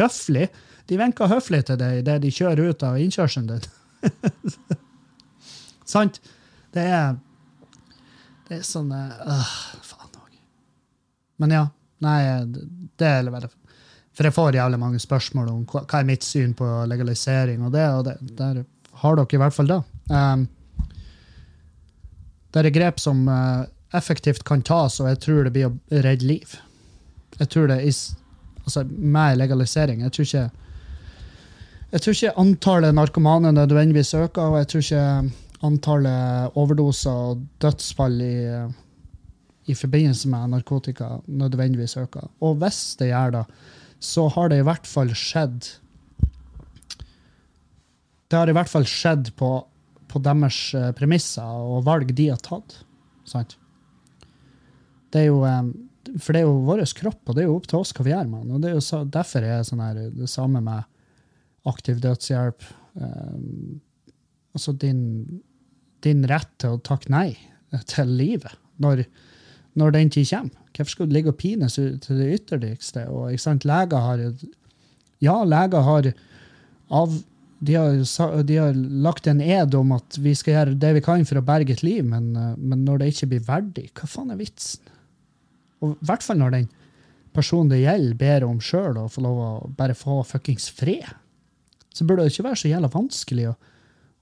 [0.00, 0.50] høflig.
[0.90, 3.70] De vinker høflig til deg idet de kjører ut av innkjørselen din.
[5.94, 6.20] Sant?
[6.74, 7.16] Det er
[8.48, 10.36] Det er sånn øh, Faen òg.
[11.42, 11.64] Men ja.
[12.04, 12.20] Nei,
[12.98, 13.48] det er veldig
[14.16, 17.72] For jeg får jævlig mange spørsmål om hva, hva er mitt syn på legalisering, og
[17.72, 18.62] det, og det, der
[19.02, 19.80] har dere i hvert fall det.
[20.10, 20.46] Um,
[22.52, 26.28] det er grep som uh, effektivt kan tas, og jeg tror det blir å redde
[26.28, 26.56] liv.
[27.36, 28.14] Jeg tror det is,
[28.64, 30.44] altså Med legalisering Jeg tror ikke
[31.92, 35.04] jeg tror ikke antallet narkomane nødvendigvis øker, og jeg tror ikke
[35.64, 38.34] antallet overdoser og dødsfall i,
[39.66, 42.28] i forbindelse med narkotika nødvendigvis øker.
[42.40, 43.44] Og hvis det gjør det,
[44.00, 45.70] så har det i hvert fall skjedd
[48.26, 49.48] Det har i hvert fall skjedd på,
[50.10, 52.74] på deres eh, premisser og valg de har tatt.
[53.22, 53.54] Sant?
[55.14, 55.68] Det er jo eh,
[56.18, 58.10] For det er jo vår kropp, og det er jo opp til oss hva vi
[58.10, 58.56] gjør med den.
[58.56, 60.90] Og er jo derfor er sånn her, det samme med
[61.66, 62.66] aktiv dødshjelp.
[62.94, 63.80] Um,
[64.56, 65.00] altså din,
[66.02, 67.36] din, rett til å takke nei
[67.90, 69.02] til livet når,
[69.76, 70.62] når den tid kommer.
[70.76, 73.06] Hvorfor skal du ligge og pines til det ytterligste?
[73.08, 74.22] Og, ikke sant, leger har
[75.24, 76.12] Ja, leger har
[76.90, 77.22] av
[77.58, 81.24] de har, de har, lagt en ed om at vi skal gjøre det vi kan
[81.24, 84.36] for å berge et liv, men, men når det ikke blir verdig, hva faen er
[84.36, 84.90] vitsen?
[85.80, 86.66] Og I hvert fall når den
[87.32, 91.08] personen det gjelder, ber om sjøl å få lov å bare få fuckings fred
[91.96, 93.54] så burde det ikke være så jævla vanskelig å,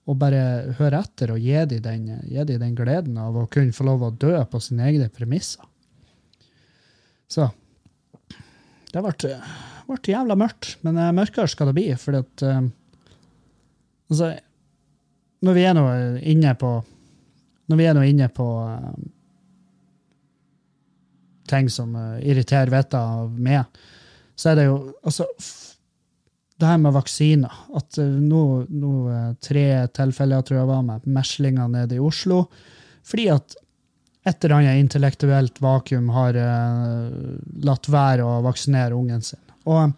[0.05, 3.87] å bare høre etter og gi dem den, de den gleden av å kunne få
[3.89, 5.65] lov å dø på sine egne premisser.
[7.31, 7.49] Så
[8.93, 9.37] det ble,
[9.89, 12.73] ble jævla mørkt, men uh, mørkere skal det bli, fordi at um,
[14.05, 14.35] Altså,
[15.41, 15.83] når vi er nå
[16.29, 16.69] inne på
[17.73, 19.07] Når vi er nå inne på um,
[21.49, 23.65] ting som uh, irriterer vettet av meg,
[24.37, 25.27] så er det jo altså
[26.61, 27.61] det her med vaksiner.
[27.77, 32.45] At uh, nå, nå uh, tre tilfeller tror jeg var med meslinger nede i Oslo.
[33.05, 33.57] Fordi at
[34.25, 36.39] et eller annet intellektuelt vakuum har
[37.69, 39.43] latt være å vaksinere ungen sin.
[39.69, 39.93] Og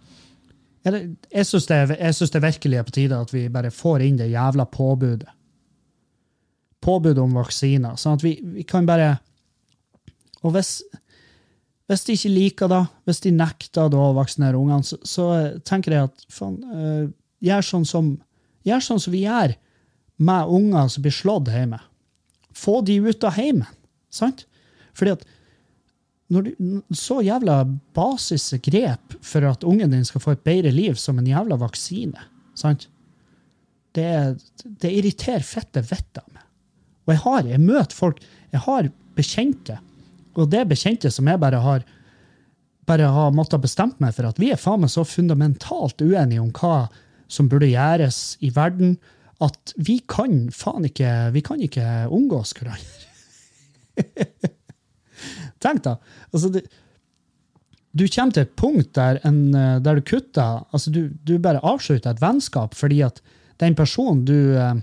[0.87, 1.79] jeg, jeg syns det,
[2.35, 5.33] det, virkelig er på tide at vi bare får inn det jævla påbudet.
[6.83, 7.97] Påbudet om vaksiner.
[7.99, 9.17] Sånn at vi, vi kan bare
[10.47, 10.79] Og hvis
[11.87, 15.27] hvis de ikke liker det, hvis de nekter å vaksinere ungene, så, så,
[15.67, 17.05] tenker jeg at faen, uh,
[17.45, 18.11] gjør, sånn som,
[18.67, 19.55] gjør sånn som vi gjør
[20.27, 21.79] med unger som blir slått hjemme.
[22.57, 23.69] Få de ut av heimen,
[24.11, 24.47] sant?
[24.97, 25.27] Fordi at
[26.33, 26.53] når du,
[26.97, 27.61] så jævla
[27.95, 32.27] basisgrep for at ungen din skal få et bedre liv som en jævla vaksine,
[32.59, 32.89] sant?
[33.95, 34.11] Det,
[34.83, 36.43] det irriterer fette vettet av meg.
[37.07, 38.19] Og jeg har, jeg møter folk,
[38.51, 39.79] jeg har bekjente
[40.39, 41.87] og det bekjente som jeg bare har
[42.87, 46.53] bare har måttet bestemt meg for at vi er faen meg så fundamentalt uenige om
[46.55, 46.87] hva
[47.27, 48.95] som burde gjøres i verden,
[49.43, 53.07] at vi kan faen ikke vi kan ikke omgås hverandre.
[55.65, 55.97] Tenk da.
[56.31, 56.67] Altså, det,
[57.97, 62.13] du kommer til et punkt der, en, der du kutter altså du, du, bare avslutter
[62.13, 63.23] et vennskap fordi at
[63.63, 64.77] den personen du, eh,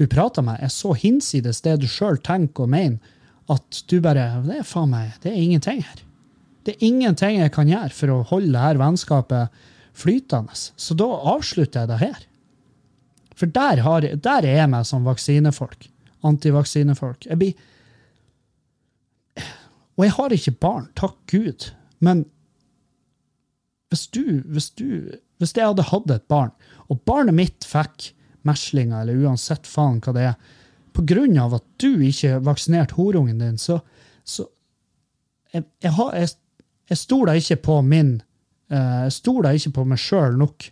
[0.00, 3.14] du prater med, er så hinsides det du sjøl tenker og mener,
[3.48, 6.04] at du bare Det er faen meg det er ingenting her.
[6.66, 9.60] Det er ingenting jeg kan gjøre for å holde dette vennskapet
[9.98, 10.52] flytende.
[10.54, 12.26] Så da avslutter jeg det her.
[13.38, 15.88] For der, har, der er jeg meg som vaksinefolk.
[16.26, 17.28] Antivaksinefolk.
[17.30, 17.54] Jeg blir
[19.98, 21.70] Og jeg har ikke barn, takk Gud.
[21.98, 22.26] Men
[23.90, 26.50] hvis du, hvis du Hvis jeg hadde hatt et barn,
[26.90, 28.08] og barnet mitt fikk
[28.42, 30.34] meslinger, eller uansett faen hva det er,
[30.98, 33.78] på grunn av at du ikke vaksinerte horungen din, så,
[34.26, 34.48] så
[35.54, 36.32] jeg, jeg, har, jeg,
[36.90, 38.16] jeg stoler ikke på min
[38.72, 40.66] uh, Jeg stoler ikke på meg sjøl nok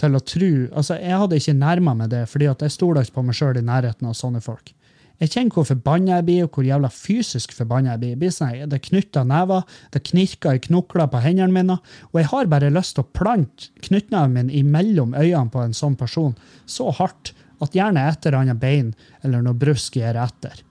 [0.00, 3.28] til å tro altså Jeg hadde ikke nærma meg det, fordi jeg stoler ikke på
[3.28, 4.72] meg sjøl i nærheten av sånne folk.
[5.16, 8.10] Jeg kjenner hvor forbanna jeg blir, og hvor jævla fysisk forbanna jeg blir.
[8.12, 11.78] Jeg blir sånn, det knytter never, det knirker i knokler på hendene mine,
[12.10, 15.96] og jeg har bare lyst til å plante knyttneven min imellom øynene på en sånn
[15.96, 16.36] person
[16.68, 18.92] så hardt at gjerne et eller annet bein
[19.24, 20.62] eller noe brusk gir etter.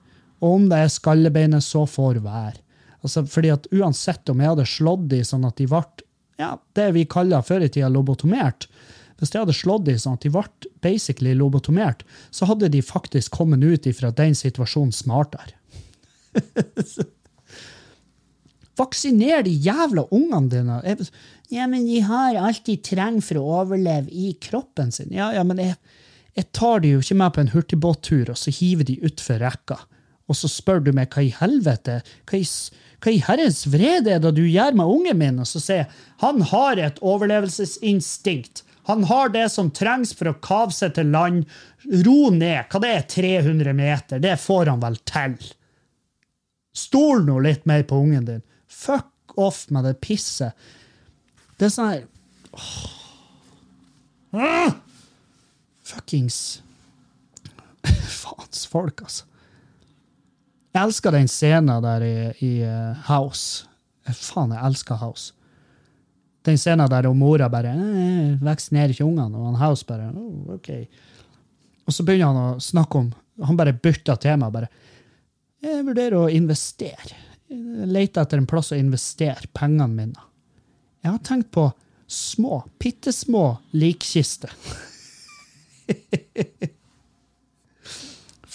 [0.44, 2.62] Og om det er skallebeinet, så får være.
[3.06, 5.84] Altså, fordi at Uansett om jeg hadde slått de sånn at de ble
[6.42, 8.68] ja, det vi kaller før i tida lobotomert,
[9.16, 12.04] hvis jeg hadde slått de sånn at de ble basically lobotomert,
[12.36, 15.56] så hadde de faktisk kommet ut ifra den situasjonen smartere.
[18.76, 20.96] Vaksiner de jævla ungene dine!
[21.54, 25.14] Ja, men de har alt de trenger for å overleve i kroppen sin.
[25.16, 25.78] Ja, ja, men jeg,
[26.36, 29.80] jeg tar de jo ikke med på en hurtigbåttur, og så hiver de utfor rekka.
[30.28, 32.46] Og så spør du meg hva i helvete, hva i,
[33.04, 35.42] hva i herrens vrede er det du gjør med ungen min?
[35.42, 35.92] Og så sier jeg
[36.24, 38.64] han har et overlevelsesinstinkt.
[38.90, 41.46] Han har det som trengs for å kave seg til land.
[42.06, 42.68] Ro ned.
[42.70, 44.22] Hva det er 300 meter?
[44.22, 45.38] Det får han vel til.
[46.76, 48.44] Stol nå litt mer på ungen din.
[48.68, 50.58] Fuck off med det pisset.
[51.56, 52.04] Det er sånn her
[54.36, 54.76] ah!
[55.86, 56.64] Fuckings
[58.22, 59.26] Faens folk, altså.
[60.76, 63.68] Jeg elsker den scenen der i, i uh, House.
[64.12, 65.32] Faen, jeg elsker House.
[66.46, 70.58] Den scenen der og mora bare eh, 'Vaksinerer ikke ungene', og han House bare oh,
[70.58, 70.70] OK.
[71.86, 74.50] Og så begynner han å snakke om Han bare bytter tema.
[74.50, 74.70] bare,
[75.62, 77.18] 'Jeg vurderer å investere.
[77.50, 80.28] Jeg leter etter en plass å investere pengene mine.'
[81.04, 81.72] Jeg har tenkt på
[82.08, 84.50] små, bitte små likkister.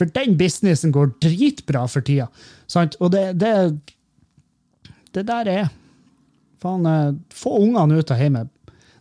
[0.01, 2.31] For den businessen går dritbra for tida.
[2.71, 2.97] Sant?
[3.05, 3.53] Og det, det,
[5.13, 5.69] det der er
[6.61, 8.49] Faen, eh, få ungene ut av hjemmet.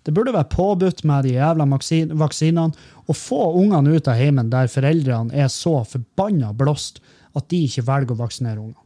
[0.04, 2.72] Det burde være påbudt med de jævla vaksinene.
[3.08, 7.02] Og få ungene ut av heimen der foreldrene er så forbanna blåst
[7.36, 8.86] at de ikke velger å vaksinere ungene.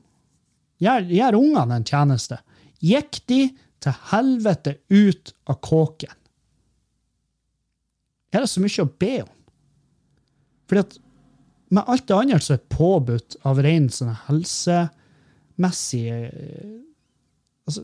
[0.83, 2.39] Gjør, gjør ungene en tjeneste.
[2.83, 3.39] Gikk de
[3.83, 6.17] til helvete ut av kåken?
[8.37, 9.33] Er det så mye å be om.
[10.69, 10.97] Fordi at
[11.73, 16.73] med alt det andre som er påbudt av ren sånn helsemessig eh,
[17.65, 17.81] altså,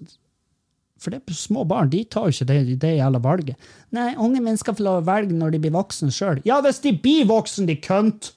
[1.02, 3.70] For det er små barn de tar jo ikke det, det jævla valget.
[3.96, 6.44] Nei, unge mennesker får lov å velge når de blir voksne sjøl.
[6.46, 8.34] Ja, hvis de blir voksne, de kønt!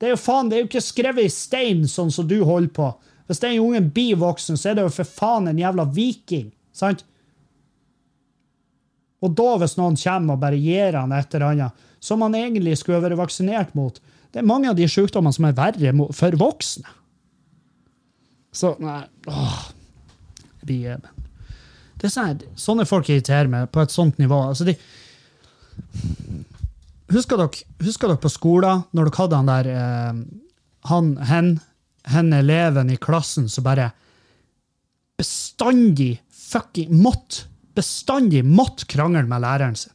[0.00, 2.72] Det er jo faen, det er jo ikke skrevet i stein, sånn som du holder
[2.76, 2.88] på.
[3.28, 6.48] Hvis den ungen blir voksen, så er det jo for faen en jævla viking.
[6.72, 7.04] sant?
[9.20, 12.78] Og da, hvis noen kommer og bare gir han et eller annet som han egentlig
[12.80, 13.98] skulle vært vaksinert mot
[14.32, 16.86] Det er mange av de sykdommene som er verre for voksne.
[18.54, 19.58] Så nei, åh,
[21.98, 24.38] Det er sånn, sånne folk irriterer meg på et sånt nivå.
[24.52, 24.76] Altså, de,
[27.10, 30.22] husker, dere, husker dere på skolen, når dere hadde han der eh,
[30.88, 31.50] Han, hen,
[32.08, 33.90] hen eleven i klassen som bare
[35.20, 39.94] bestandig fucking måtte bestandig måtte krangle med læreren sin.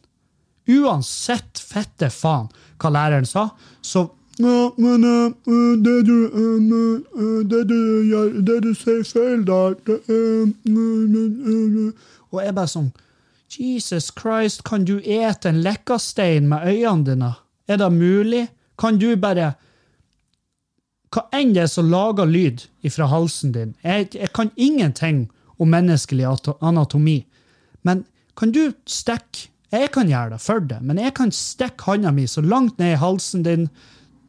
[0.65, 2.47] Uansett fette faen
[2.81, 3.49] hva læreren sa,
[3.81, 4.07] så
[4.37, 5.31] ja, men uh,
[5.79, 10.49] det, du, uh, det, du gjør, det du sier feil der det, uh,
[12.33, 12.89] Og jeg bare sånn
[13.55, 17.31] Jesus Christ, kan du ete en lekkastein med øynene dine?
[17.67, 18.47] Er det mulig?
[18.77, 19.53] Kan du bare
[21.15, 23.71] Hva enn det er som lager lyd ifra halsen din?
[23.85, 26.25] Jeg, jeg kan ingenting om menneskelig
[26.59, 27.21] anatomi,
[27.85, 28.03] men
[28.35, 32.27] kan du stikke Jeg kan gjøre det for deg, men jeg kan stikke hånda mi
[32.29, 33.65] så langt ned i halsen din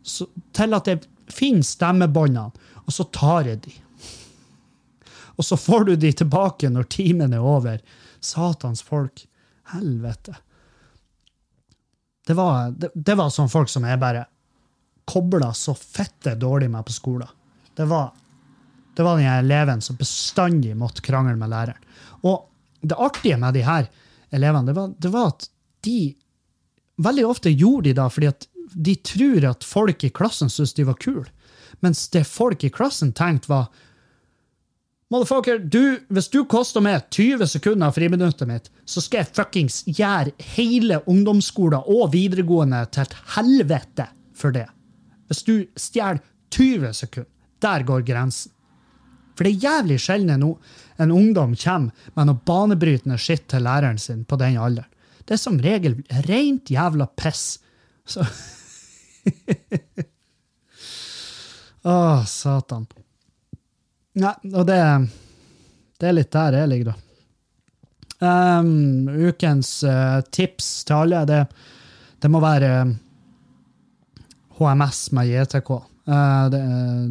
[0.03, 0.25] så,
[0.57, 3.75] til at jeg finner stemmebåndene, og så tar jeg de.
[5.37, 7.79] Og så får du de tilbake når timen er over.
[8.21, 9.27] Satans folk.
[9.75, 10.35] Helvete.
[12.27, 14.25] Det var, det, det var sånn folk som jeg bare
[15.07, 17.29] kobla så fette dårlig med på skolen.
[17.77, 18.11] Det var,
[18.97, 21.83] det var den eleven som bestandig måtte krangle med læreren.
[22.27, 22.49] Og
[22.83, 23.89] det artige med de her
[24.35, 25.49] elevene, det var, det var at
[25.87, 26.01] de
[27.03, 30.87] veldig ofte gjorde de da fordi at de tror at folk i klassen syntes de
[30.89, 31.29] var kule.
[31.85, 33.69] Mens det folk i klassen tenkte, var
[35.07, 39.77] Motherfucker, du, hvis du koster meg 20 sekunder av friminuttet mitt, så skal jeg fuckings
[39.87, 44.67] gjøre hele ungdomsskolen og videregående til et helvete for det.
[45.31, 46.19] Hvis du stjeler
[46.51, 47.31] 20 sekunder,
[47.63, 48.51] der går grensen.
[49.37, 50.45] For det er jævlig sjelden en,
[51.03, 54.91] en ungdom kommer med noe banebrytende skitt til læreren sin på den alderen.
[55.27, 57.59] Det er som regel rent jævla piss.
[58.07, 58.23] Så
[61.87, 62.87] Å, satan.
[64.19, 64.79] Nei, og det,
[66.01, 66.97] det er litt der jeg ligger, da.
[68.17, 71.43] Um, ukens uh, tips til alle, det,
[72.23, 72.71] det må være
[74.57, 75.71] HMS med JTK.
[76.07, 76.61] Uh, det,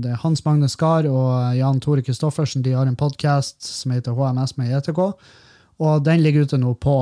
[0.07, 4.55] er Hans Magne Skar og Jan Tore Kristoffersen de har en podkast som heter HMS
[4.55, 5.01] med JTK.
[5.83, 6.95] Og den ligger ute nå på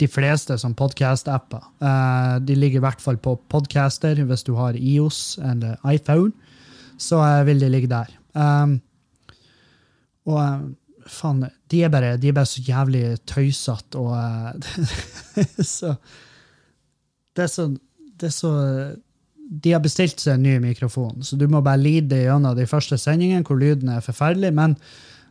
[0.00, 1.66] de fleste som podkast-apper.
[1.84, 6.32] Uh, de ligger i hvert fall på podcaster hvis du har IOS eller iPhone.
[6.96, 8.08] Så uh, vil de ligge der.
[8.32, 8.78] Um,
[10.30, 10.72] og
[11.10, 14.16] faen, de er, bare, de er bare så jævlig tøysete og
[15.76, 15.94] så,
[17.36, 17.68] det, er så,
[18.20, 18.52] det er så
[19.50, 22.98] De har bestilt seg en ny mikrofon, så du må bare lide gjennom de første
[23.00, 24.52] sendingene hvor lyden er forferdelig.
[24.54, 24.76] men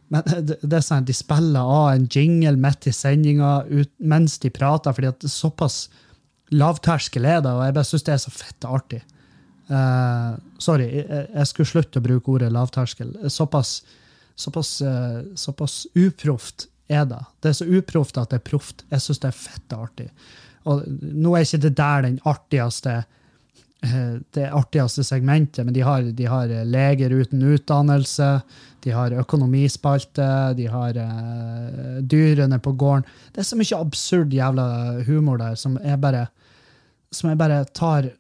[0.10, 3.60] men det, er sånn at de spiller av en jingle midt i sendinga
[4.02, 5.84] mens de prater, fordi at såpass
[6.50, 9.04] lavterskel er det, og jeg bare syns det er så fett artig.
[9.70, 13.14] Uh, sorry, jeg, jeg, skulle slutte å bruke ordet lavterskel.
[13.30, 13.76] Såpass,
[14.34, 17.22] såpass, uh, såpass uproft er det.
[17.44, 18.82] Det er så uproft at det er proft.
[18.90, 20.10] Jeg syns det er fett artig.
[20.70, 23.04] Og nå er ikke det der den artigste
[24.36, 28.42] det artigste segmentet, men de har, de har leger uten utdannelse.
[28.84, 33.08] De har økonomispalte, de har uh, dyrene på gården.
[33.34, 34.68] Det er så mye absurd jævla
[35.08, 36.28] humor der som jeg bare,
[37.12, 38.12] som jeg bare tar,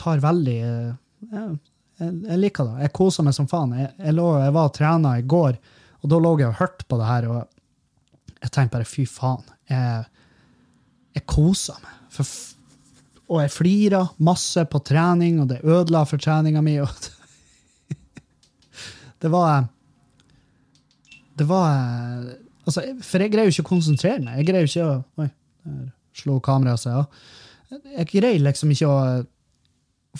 [0.00, 1.52] tar veldig uh,
[2.00, 2.86] jeg, jeg, liker det.
[2.86, 3.76] Jeg koser meg som faen.
[3.78, 5.60] Jeg, jeg, lå, jeg var og trena i går,
[6.02, 9.46] og da lå jeg og hørte på det her, og jeg tenkte bare fy faen.
[9.70, 10.02] Jeg,
[11.14, 12.02] jeg koser meg.
[12.14, 12.34] For,
[13.30, 16.76] og jeg flirer masse på trening, og det ødela for treninga mi.
[19.22, 19.68] det var
[21.34, 21.70] Det var
[22.64, 24.42] altså, For jeg greier jo ikke å konsentrere meg.
[24.42, 25.30] Jeg greier jo ikke å Oi,
[25.64, 27.22] der slo kameraet seg av.
[27.96, 28.98] Jeg greier liksom ikke å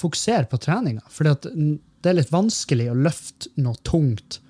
[0.00, 1.04] fokusere på treninga.
[1.12, 4.40] For det er litt vanskelig å løfte noe tungt,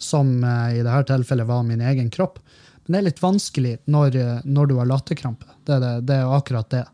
[0.00, 2.38] som eh, i dette tilfellet var min egen kropp.
[2.84, 4.16] Men det er litt vanskelig når,
[4.48, 5.50] når du har latterkrampe.
[5.66, 6.86] Det, det, det, er akkurat det.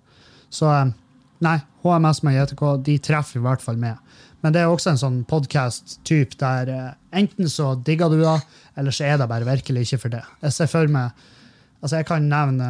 [0.54, 0.92] Så eh,
[1.44, 4.00] nei, HMS med JTK de treffer i hvert fall med.
[4.44, 8.40] Men det er også en sånn podkast-type der eh, enten så digger du det,
[8.76, 10.24] eller så er det bare virkelig ikke for det.
[10.44, 11.30] Jeg ser for meg
[11.84, 12.66] altså Jeg kan nevne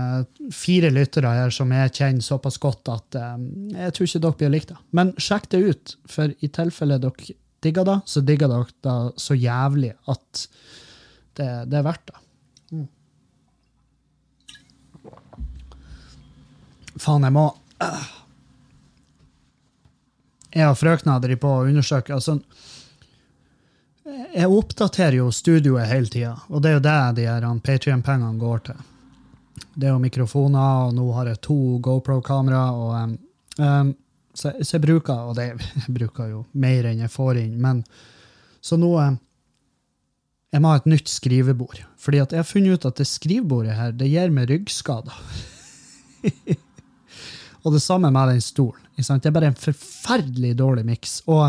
[0.50, 4.50] fire lyttere her som jeg kjenner såpass godt at um, jeg tror ikke dere blir
[4.50, 4.72] likt.
[4.90, 9.36] Men sjekk det ut, for i tilfelle dere digger det, så digger dere det så
[9.38, 10.42] jævlig at
[11.38, 12.18] det, det er verdt det.
[12.74, 12.88] Mm.
[16.98, 17.46] Faen, jeg må
[20.54, 22.38] jeg og frøkna driver på å undersøke altså,
[24.04, 28.64] Jeg oppdaterer jo studioet hele tida, og det er jo det de her Patrion-pengene går
[28.68, 28.82] til.
[29.74, 32.64] Det er jo mikrofoner, og nå har jeg to GoPro-kamera.
[32.70, 33.14] og
[33.58, 33.94] um,
[34.34, 35.48] så, så, jeg bruker, og det,
[35.86, 37.84] jeg bruker jo mer enn jeg får inn, men
[38.64, 39.18] Så nå um,
[40.54, 41.82] Jeg må ha et nytt skrivebord.
[41.98, 45.16] Fordi at jeg har funnet ut at det skrivebordet her, det gir meg ryggskader.
[47.64, 48.82] og det samme med den stolen.
[48.96, 51.22] Det er bare en forferdelig dårlig miks.
[51.26, 51.48] Og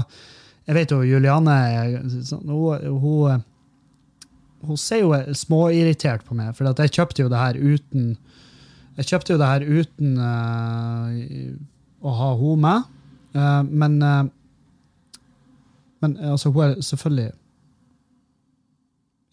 [0.66, 1.58] jeg vet jo Juliane
[2.48, 3.44] hun, hun,
[4.66, 8.16] hun ser jo småirritert på meg, for jeg kjøpte jo det her uten
[8.96, 11.10] jeg kjøpte jo det her uten uh,
[12.00, 12.92] å ha henne med.
[13.36, 14.22] Uh, men uh,
[16.06, 17.32] men altså, hun er selvfølgelig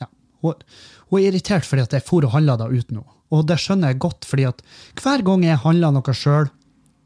[0.00, 0.08] Ja.
[0.42, 0.64] Hun,
[1.10, 3.18] hun er irritert fordi at jeg for og handla uten henne.
[3.32, 4.58] Og det skjønner jeg godt, fordi at
[5.00, 6.50] hver gang jeg handler noe sjøl,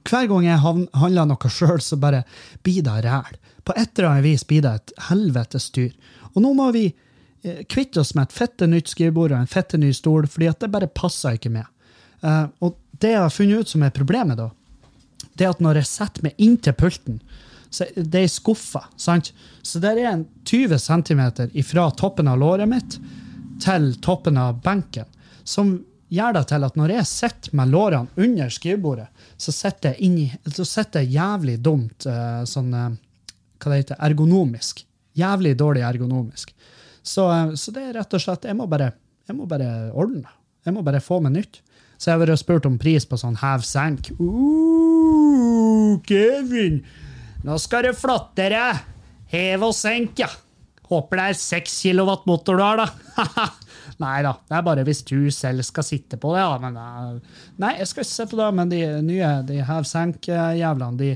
[0.06, 2.24] hver gang jeg handler noe sjøl, så bare
[2.66, 3.38] blir det ræl.
[3.66, 5.92] På et eller annet vis blir det et helvetes styr.
[6.34, 9.80] Og nå må vi eh, kvitte oss med et fette nytt skrivebord og en fette
[9.80, 11.66] ny stol, fordi at det bare passer ikke med.
[12.24, 14.50] Uh, og det jeg har funnet ut som er problemet, da,
[15.36, 17.18] det er at når jeg setter meg inntil pulten,
[17.70, 18.86] så det er skuffa.
[18.96, 19.32] sant?
[19.62, 21.22] Så det er en 20 cm
[21.66, 22.96] fra toppen av låret mitt
[23.60, 25.08] til toppen av benken,
[25.44, 25.78] som
[26.12, 31.12] gjør det til at når jeg sitter med lårene under skrivebordet, så sitter jeg, jeg
[31.16, 32.94] jævlig dumt uh, sånn uh,
[33.56, 34.84] Hva det heter Ergonomisk.
[35.16, 36.52] Jævlig dårlig ergonomisk.
[37.02, 38.92] Så, uh, så, det er rett og slett Jeg må bare,
[39.26, 40.34] jeg må bare ordne det.
[40.66, 41.60] Jeg må bare få meg nytt.
[41.96, 44.12] Så jeg har vært spurt om pris på sånn hev-senk.
[44.20, 46.82] Uh, Kevin!
[47.46, 47.92] Nå skal du
[48.36, 48.82] deg!
[49.30, 50.28] Hev og senk, ja.
[50.86, 53.46] Håper det er 6 kilowatt motor du har, da.
[54.02, 56.42] Nei da, det er bare hvis du selv skal sitte på det.
[56.44, 61.00] Ja, men, uh, nei, jeg skal ikke se på det, men de nye de hev-senk-jævlene,
[61.00, 61.14] de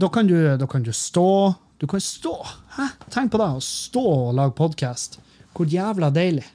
[0.00, 1.54] da kan, du, da kan, du, stå.
[1.76, 2.32] Du kan stå!
[2.76, 2.86] Hæ?
[3.12, 5.18] Tenk på det, å stå og lage podkast.
[5.52, 6.46] Hvor jævla deilig.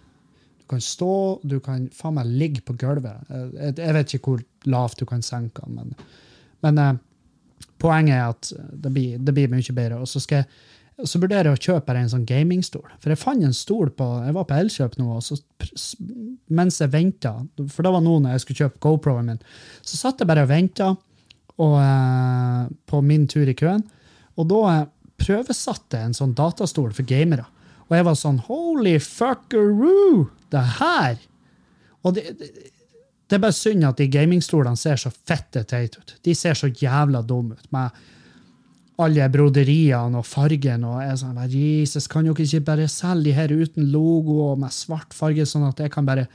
[0.64, 1.12] Du kan stå,
[1.46, 3.28] du kan faen meg ligge på gulvet.
[3.30, 6.08] Jeg, jeg, vet ikke hvor lavt du kan senke den, men,
[6.66, 8.50] men uh, poenget er at
[8.82, 10.02] det blir, det blir mye bedre.
[10.02, 10.50] Og så skal jeg
[11.04, 12.86] så vurderer jeg å kjøpe en sånn gamingstol.
[13.04, 15.36] For jeg fant en stol på Jeg var på Elkjøp nå, og så,
[16.56, 17.34] mens jeg venta
[17.74, 19.41] For det var nå når jeg skulle kjøpe GoPro-en min.
[19.84, 23.84] Så satt jeg bare og venta eh, på min tur i køen.
[24.39, 24.88] Og da eh,
[25.20, 27.48] prøvesatte jeg en sånn datastol for gamere.
[27.89, 30.30] Og jeg var sånn Holy fuckeroo!
[30.54, 31.20] Det her!
[32.06, 32.72] Og det, det,
[33.26, 36.16] det er bare synd at de gamingstolene ser så fette teite ut.
[36.24, 37.72] De ser så jævla dumme ut.
[37.74, 38.04] med
[39.02, 40.86] alle broderiene og fargen.
[40.88, 44.72] og jeg sånn, Jesus, Kan dere ikke bare selge de her uten logo og med
[44.72, 46.28] svart farge, sånn at jeg kan bare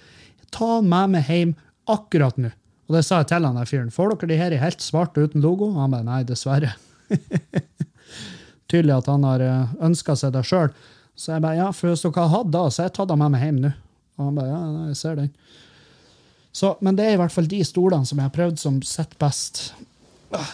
[0.50, 1.54] ta med meg hjem
[1.88, 2.50] akkurat nå?
[2.90, 3.92] Og det sa jeg til han der fyren.
[3.94, 5.70] Får dere de her i helt svart uten logo?
[5.70, 6.74] Og han bare nei, dessverre.
[8.70, 10.72] Tydelig at han har eh, ønska seg det sjøl.
[11.14, 13.32] Så jeg bare ja, for hvis dere har hatt det, så jeg tatt det med
[13.34, 13.72] meg hjem nå.
[14.18, 15.30] Og han bare ja, jeg ser den.
[16.50, 19.18] Så, men det er i hvert fall de stolene som jeg har prøvd som sitter
[19.22, 19.62] best.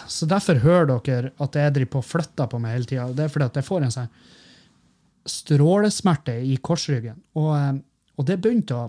[0.07, 3.07] Så derfor hører dere at jeg driver på og flytter på meg hele tida.
[3.13, 4.13] Det er fordi at jeg får en sånn
[5.27, 7.19] strålesmerte i korsryggen.
[7.37, 7.73] Og, eh,
[8.17, 8.87] og det begynte å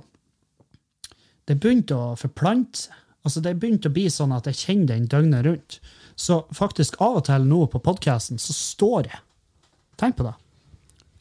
[1.49, 3.05] det begynte å forplante seg.
[3.24, 5.78] Altså Det begynte å bli sånn at jeg kjenner den døgnet rundt.
[6.16, 9.20] Så faktisk av og til nå på podkasten så står jeg.
[10.01, 10.34] Tenk på det.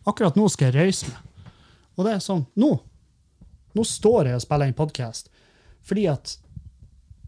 [0.08, 1.52] Akkurat nå skal jeg røyse meg.
[1.98, 2.76] Og det er sånn Nå!
[3.76, 5.32] Nå står jeg og spiller inn podkast.
[5.86, 6.38] Fordi at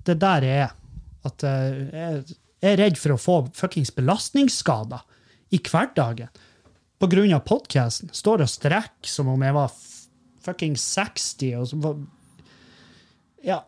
[0.08, 0.76] det der jeg er.
[1.28, 2.24] At uh,
[2.60, 5.04] jeg er redd for å få fuckings belastningsskader
[5.56, 6.32] i hverdagen
[7.00, 8.12] på grunn av podkasten.
[8.16, 9.76] Står og strekker som om jeg var
[10.44, 12.02] fuckings 60 og så var,
[13.46, 13.62] ja,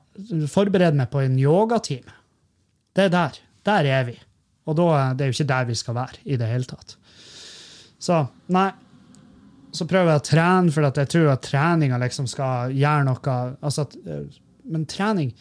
[0.52, 2.20] forbereder meg på en yogatime.
[2.96, 3.40] Det er der.
[3.68, 4.18] Der er vi.
[4.68, 6.98] Og da, det er jo ikke der vi skal være i det hele tatt.
[8.02, 8.70] Så nei.
[9.72, 13.86] Så prøver jeg å trene, for jeg tror at treninga liksom skal gjøre noe altså
[13.86, 15.32] at, eh, Men trening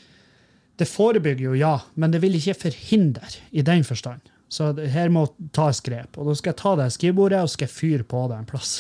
[0.80, 4.24] det forebygger jo, ja, men det vil ikke forhindre i den forstand.
[4.50, 6.16] Så her må tas grep.
[6.18, 8.72] Og da skal jeg ta det skrivebordet og skal fyre på det en plass.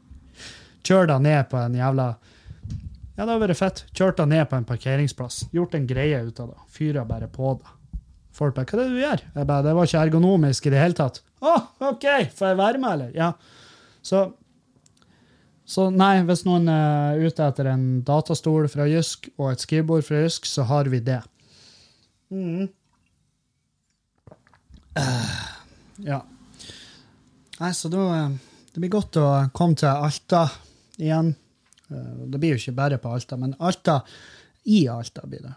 [0.86, 3.82] Kjør det ned på en jævla Ja, det hadde vært fett.
[3.92, 5.42] Kjørt det ned på en parkeringsplass.
[5.52, 6.62] Gjort en greie ut av det.
[6.72, 7.76] Fyra bare på det.
[8.32, 10.80] Folk bare 'Hva er det du gjør?' Jeg bare, 'Det var ikke ergonomisk i det
[10.80, 11.20] hele tatt'.
[11.42, 12.06] 'Å, oh, OK!
[12.32, 13.32] Får jeg være med, eller?' Ja.
[14.02, 14.32] Så
[15.70, 20.24] så nei, hvis noen er ute etter en datastol fra Jysk og et skrivebord fra
[20.24, 21.20] Jysk, så har vi det.
[22.34, 22.66] Mm.
[24.98, 25.36] Uh,
[26.02, 26.18] ja.
[27.60, 28.32] Nei, så da uh,
[28.74, 30.42] Det blir godt å komme til Alta
[30.98, 31.30] igjen.
[31.86, 34.00] Uh, det blir jo ikke bare på Alta, men Alta
[34.66, 35.54] i Alta blir det.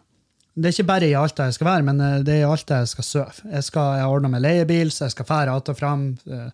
[0.54, 2.94] Det er ikke bare i Alta jeg skal være, men det er i Alta jeg
[2.94, 3.50] skal sove.
[3.50, 6.08] Jeg, skal, jeg ordna meg leiebil, så jeg skal fære att og fram.
[6.30, 6.50] Uh,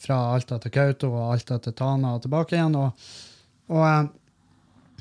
[0.00, 2.76] fra Alta til Kautokeino og Alta til Tana og tilbake igjen.
[2.80, 3.08] Og,
[3.70, 5.00] og eh,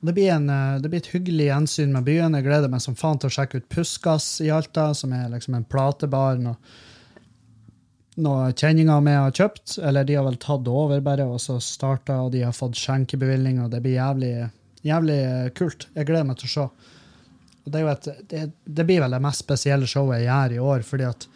[0.00, 2.36] det, blir en, eh, det, blir et hyggelig gjensyn med byen.
[2.38, 5.58] Jeg gleder meg som faen til å sjekke ut Puskas i Alta, som er liksom
[5.58, 6.40] en platebar.
[6.40, 6.56] Når,
[8.20, 12.22] noe kjenninger vi har kjøpt, eller de har vel tatt over bare, og så starta,
[12.24, 14.32] og de har fått skjenkebevilgning, og det blir jævlig,
[14.86, 15.20] jævlig
[15.58, 15.88] kult.
[15.94, 16.96] Jeg gleder meg til å se.
[17.70, 21.06] Det, et, det, det blir vel det mest spesielle showet jeg gjør i år, fordi
[21.06, 21.28] at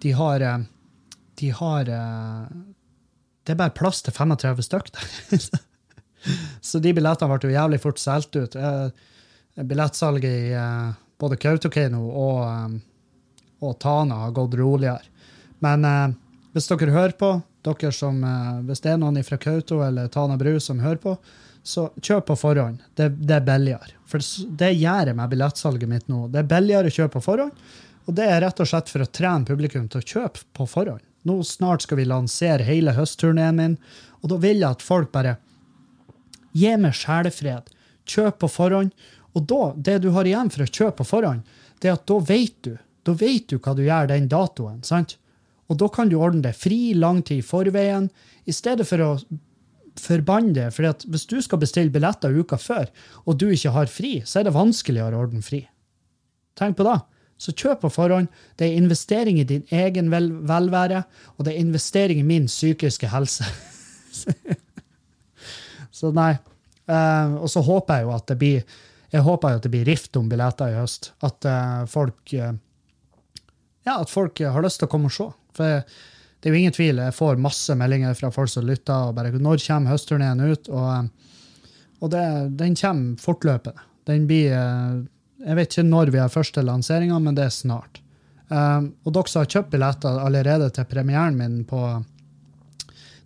[0.00, 0.60] de har eh,
[1.40, 2.46] De har eh,
[3.44, 5.46] Det er bare plass til 35 stykk der.
[6.68, 8.56] så de billettene ble jo jævlig fort solgt ut.
[9.56, 10.56] Billettsalget i
[11.20, 12.76] både Kautokeino og,
[13.60, 15.04] og Tana har gått roligere.
[15.64, 16.16] Men eh,
[16.54, 17.34] hvis dere hører på,
[17.66, 21.16] dere som, eh, hvis det er noen fra Kauto eller Tana Bru som hører på,
[21.62, 22.80] så kjøp på forhånd.
[22.96, 23.98] Det, det er billigere.
[24.08, 24.24] For
[24.62, 26.24] det gjør jeg med billettsalget mitt nå.
[26.32, 27.52] Det er billigere å kjøpe på forhånd,
[28.08, 31.04] og det er rett og slett for å trene publikum til å kjøpe på forhånd.
[31.28, 33.78] Nå snart skal vi lansere hele høstturneen min,
[34.20, 35.38] og da vil jeg at folk bare
[36.56, 37.68] Gi meg sjelefred.
[38.10, 38.94] Kjøp på forhånd.
[39.38, 41.44] Og da, det du har igjen for å kjøpe på forhånd,
[41.78, 42.72] det er at da vet du.
[43.06, 44.80] Da vet du hva du gjør den datoen.
[44.82, 45.16] sant?
[45.70, 48.10] Og da kan du ordne det fri lang tid i forveien,
[48.44, 49.10] i stedet for å
[50.00, 50.66] forbanne det.
[50.74, 52.90] For hvis du skal bestille billetter uka før,
[53.24, 55.62] og du ikke har fri, så er det vanskeligere å ordne fri.
[56.58, 56.98] Tenk på det.
[57.40, 58.28] Så kjøp på forhånd.
[58.60, 61.02] Det er investering i din egen vel velvære,
[61.36, 63.48] og det er investering i min psykiske helse.
[65.98, 66.34] så nei.
[66.90, 68.78] Uh, og så håper jeg jo at det blir
[69.10, 71.12] jeg håper jo at det blir rift om billetter i høst.
[71.26, 72.52] At uh, folk uh,
[73.86, 75.26] ja, at folk har lyst til å komme og se.
[75.56, 75.80] For
[76.40, 79.08] det er jo ingen tvil, jeg får masse meldinger fra folk som lytter.
[79.08, 80.68] og bare, Når kommer høstturneen ut?
[80.68, 81.08] Og,
[82.00, 82.26] og det,
[82.60, 83.88] den kommer fortløpende.
[84.08, 84.54] Den blir
[85.40, 88.00] Jeg vet ikke når vi har første lanseringa, men det er snart.
[88.50, 91.80] Um, og dere som har kjøpt billetter allerede til premieren min på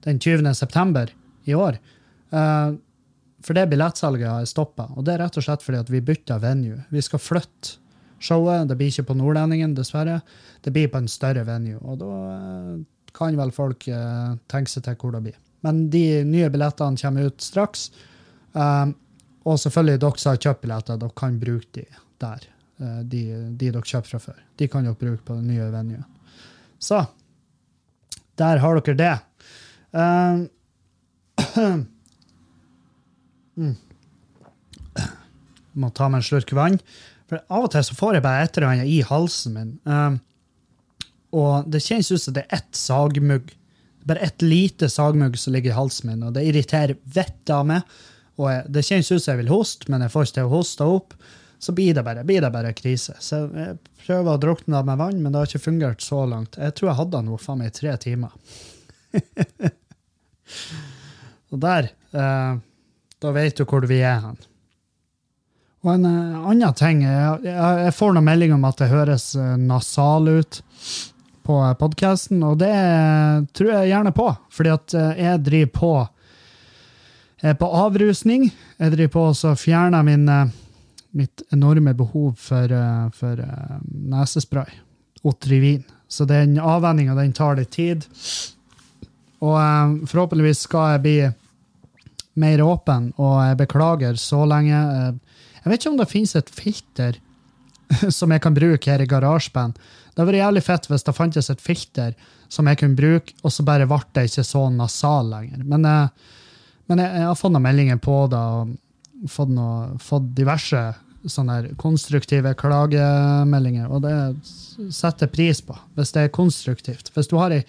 [0.04, 0.50] den 20.
[0.52, 1.08] september
[1.48, 1.78] i år
[2.28, 2.76] uh,
[3.40, 4.90] For det billettsalget har stoppa.
[4.94, 6.82] Og det er rett og slett fordi at vi bytta venue.
[6.92, 7.78] Vi skal flytte
[8.20, 8.68] showet.
[8.68, 10.20] Det blir ikke på Nordlendingen, dessverre.
[10.64, 11.80] Det blir på en større venue.
[11.82, 12.76] Og da uh,
[13.16, 15.40] kan vel folk uh, tenke seg til hvor det blir.
[15.64, 17.88] Men de nye billettene kommer ut straks.
[18.52, 18.94] Um,
[19.44, 21.88] og selvfølgelig dere som har kjøpt billetter, dere kan bruke de
[22.24, 22.48] der.
[22.80, 23.22] Uh, de,
[23.54, 24.42] de, dere kjøper fra før.
[24.58, 26.06] De kan dere bruke på den nye venuen.
[26.82, 27.04] Så
[28.40, 29.14] der har dere det.
[29.94, 30.46] Um,
[33.56, 33.74] mm.
[35.74, 36.78] Må ta meg en slurk vann.
[37.30, 39.76] For av og til så får jeg bare et eller annet i halsen min.
[39.88, 40.18] Um,
[41.34, 43.54] og det kjennes ut som det er ett sagmugg.
[44.04, 47.96] Bare ett lite sagmugg som ligger i halsen min, og det irriterer vettet av meg.
[48.38, 50.52] Og jeg, det kjennes ut som jeg vil hoste, men jeg får ikke til å
[50.52, 51.16] hoste opp.
[51.64, 53.14] Så blir det bare, blir det bare krise.
[53.24, 56.58] Så jeg prøver å drukne det med vann, men det har ikke fungert så langt.
[56.60, 58.34] Jeg tror jeg hadde den faen meg i tre timer.
[61.54, 62.58] og der eh,
[63.24, 64.36] Da vet du hvor vi er hen.
[65.86, 69.54] Og en eh, annen ting jeg, jeg, får noen melding om at det høres uh,
[69.56, 70.60] nasal ut
[71.48, 72.74] på podkasten, og det
[73.56, 74.26] tror jeg gjerne på.
[74.52, 75.94] Fordi at jeg driver på
[77.40, 78.46] jeg er på avrusning.
[78.80, 80.28] Jeg driver på å fjerne min,
[81.14, 82.74] mitt enorme behov for,
[83.14, 83.42] for
[83.88, 84.80] nesespray.
[85.24, 85.84] Otrivin.
[86.08, 88.04] Så den avvenninga, den tar litt tid.
[89.44, 89.56] Og
[90.10, 91.16] forhåpentligvis skal jeg bli
[92.40, 94.78] mer åpen, og jeg beklager så lenge.
[95.60, 97.18] Jeg vet ikke om det finnes et filter
[98.18, 99.76] som jeg kan bruke her i GarageBand.
[99.78, 102.14] Det hadde vært jævlig fett hvis det fantes et filter
[102.52, 105.64] som jeg kunne bruke, og så bare ble det ikke så nasal lenger.
[105.66, 106.32] Men, eh,
[106.90, 108.74] men jeg, jeg, har fått noen meldinger på det, og
[109.30, 110.82] fått, noe, fått diverse
[111.30, 117.10] sånne konstruktive klagemeldinger, og det setter pris på, hvis det er konstruktivt.
[117.14, 117.64] Hvis du har ei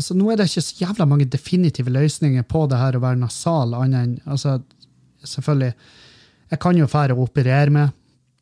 [0.00, 3.20] altså Nå er det ikke så jævla mange definitive løsninger på det her å være
[3.20, 4.56] nasal, annet enn altså,
[5.20, 5.74] selvfølgelig
[6.52, 7.92] jeg kan jo fære å operere med,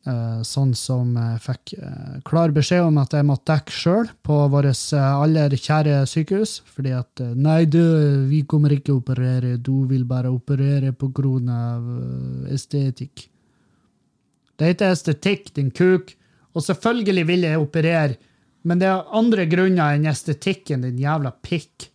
[0.01, 4.79] sånn som jeg fikk uh, klar beskjed om at jeg måtte dekke sjøl på vårt
[4.97, 6.55] uh, aller kjære sykehus.
[6.65, 7.81] Fordi at nei, du,
[8.31, 11.85] vi kommer ikke å operere, du vil bare operere på grunn av
[12.49, 13.27] estetikk.
[14.57, 16.15] Det heter estetikk, din kuk.
[16.53, 18.17] Og selvfølgelig vil jeg operere,
[18.67, 21.87] men det er andre grunner enn estetikken, din jævla pikk.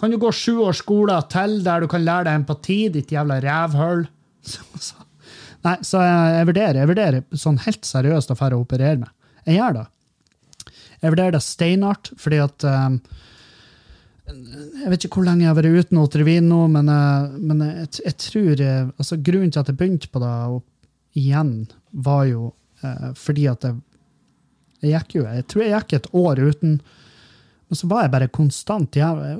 [0.00, 3.38] Kan du gå sju års skole til der du kan lære deg empati, ditt jævla
[3.44, 4.06] rævhull?
[5.66, 9.10] Nei, så jeg, jeg, vurderer jeg vurderer sånn helt seriøst å dra og operere meg.
[9.44, 9.86] Jeg gjør det.
[11.00, 12.96] Jeg vurderer det steinart, fordi at um,
[14.30, 17.92] Jeg vet ikke hvor lenge jeg har vært uten Otrevin nå, men, uh, men jeg,
[18.04, 20.32] jeg, tror jeg, altså, Grunnen til at jeg begynte på det
[21.20, 21.54] igjen,
[21.90, 22.50] var jo
[22.84, 23.80] uh, fordi at jeg,
[24.84, 26.76] jeg gikk jo Jeg tror jeg gikk et år uten,
[27.68, 29.36] men så var jeg bare konstant jeg,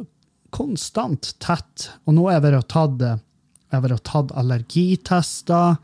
[0.55, 1.89] konstant tett.
[2.05, 5.79] Og nå har jeg vært og tatt allergitester,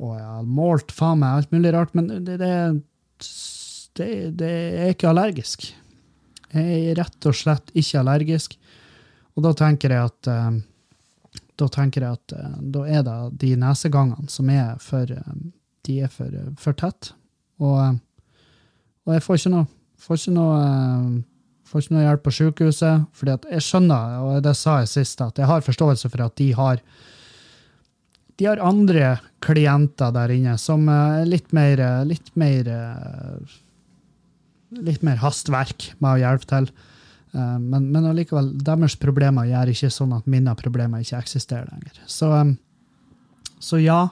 [0.00, 2.52] og jeg har målt faen meg alt mulig rart, men det, det,
[3.98, 4.08] det,
[4.40, 5.68] det er ikke allergisk.
[6.50, 8.56] Jeg er rett og slett ikke allergisk.
[9.36, 10.60] Og da tenker jeg at eh,
[11.60, 15.34] da tenker jeg at eh, da er det de nesegangene som er for eh,
[15.88, 17.12] De er for, for tett.
[17.60, 18.00] Og,
[19.06, 19.68] og, jeg får ikke noe,
[20.00, 20.58] får ikke noe,
[21.68, 23.06] får ikke noe hjelp på sykehuset.
[23.16, 26.50] fordi jeg skjønner, og det sa jeg sist, at jeg har forståelse for at de
[26.56, 26.82] har
[28.40, 32.70] de har andre klienter der inne som er litt mer, litt mer
[34.70, 36.68] litt mer hastverk med å hjelpe til.
[37.34, 42.02] Eh, men, men allikevel, deres problemer gjør ikke sånn at mine problemer ikke eksisterer lenger.
[42.10, 42.30] Så,
[43.62, 44.02] så ja,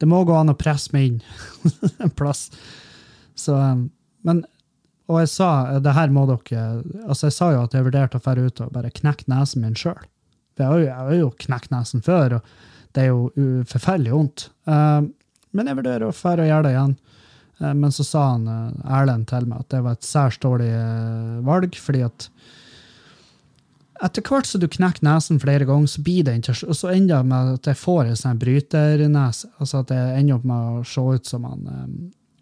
[0.00, 1.20] det må gå an å presse meg inn
[2.04, 2.48] en plass.
[3.38, 3.56] Så,
[4.26, 4.44] men
[5.10, 8.22] Og jeg sa det her må dere altså Jeg sa jo at jeg vurderte å
[8.22, 9.98] dra ut og bare knekke nesen min sjøl.
[10.60, 10.82] Jeg har
[11.14, 14.50] jo, jo knekt nesen før, og det er jo forferdelig vondt.
[14.64, 15.12] Um,
[15.56, 16.96] men jeg vurderer å dra og gjøre det igjen.
[17.60, 20.70] Eh, men så sa han eh, Erlend til meg at det var et særs dårlig
[20.72, 22.30] eh, valg, fordi at
[24.00, 27.18] etter hvert som du knekker nesen flere ganger, så blir det ikke Og så ender
[27.18, 29.50] det med at jeg får en sånn bryternese.
[29.60, 31.68] Altså at jeg ender opp med å se ut som han,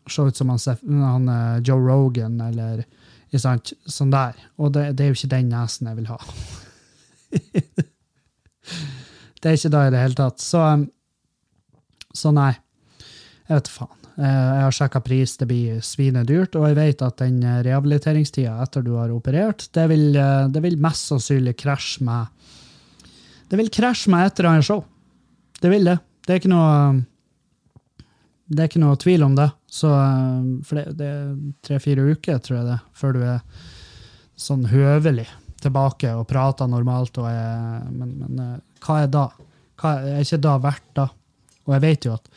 [0.06, 1.26] ut som han, han
[1.66, 2.84] Joe Rogan, eller
[3.34, 4.38] sant, sånn der.
[4.54, 6.20] Og det, det, er jo ikke den nesen jeg vil ha.
[9.42, 10.42] det er ikke det i det hele tatt.
[10.42, 10.64] Så,
[12.16, 12.52] så nei.
[13.48, 13.98] Jeg vet faen.
[14.18, 18.56] Eh, jeg har sjekka pris, det blir svinedyrt, og jeg vet at den eh, rehabiliteringstida
[18.64, 22.34] etter du har operert, det vil, eh, det vil mest sannsynlig krasje med
[23.48, 24.82] Det vil krasje med et eller annet show.
[25.62, 25.96] Det vil det.
[26.26, 27.04] Det er ikke noe
[28.48, 29.48] det er ikke noe tvil om det.
[29.68, 29.88] Så,
[30.68, 31.30] for det, det er
[31.64, 33.40] tre-fire uker, tror jeg det, før du er
[34.36, 35.26] sånn høvelig
[35.62, 37.18] tilbake og prater normalt.
[37.20, 38.40] Og er, men, men,
[38.84, 39.28] hva er da?
[39.78, 41.08] Hva er ikke da verdt da?
[41.68, 42.32] Og jeg vet jo at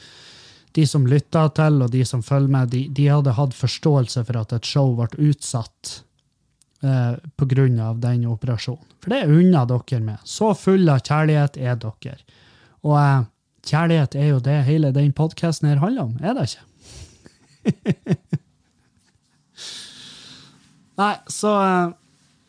[0.76, 4.39] de som lytta til, og de som følger med, de, de, hadde hatt forståelse for
[4.39, 6.03] at et show ble utsatt
[6.84, 7.93] eh, pga.
[7.99, 8.88] den operasjonen.
[9.01, 10.17] For det unner dere med.
[10.24, 12.17] Så full av kjærlighet er dere.
[12.88, 13.24] Og eh,
[13.67, 16.65] kjærlighet er jo det hele den podkasten her handler om, er det ikke?
[21.01, 21.91] Nei, så eh,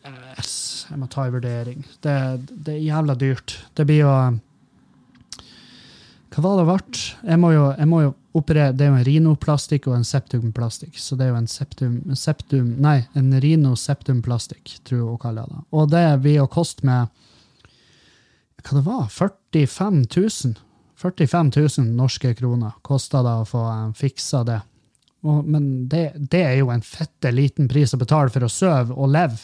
[0.03, 1.85] Jeg må ta en vurdering.
[2.03, 2.15] Det,
[2.49, 3.55] det, er jævla dyrt.
[3.75, 4.15] Det blir jo
[6.33, 7.01] hva var det ble?
[7.29, 10.97] Jeg må jo, jeg må jo operere Det er jo en rinoplastikk og en septumplastikk.
[10.97, 15.61] Så det er jo en septum, septum Nei, en rinoseptumplastikk, tror jeg hun kaller det.
[15.77, 17.13] Og det blir jo koste med
[18.63, 19.05] Hva det var?
[19.13, 20.55] 45 000?
[21.03, 24.61] 45 000 norske kroner kosta det å få eh, fiksa det.
[25.27, 28.95] Og, men det, det, er jo en fette liten pris å betale for å sove
[28.95, 29.37] og leve.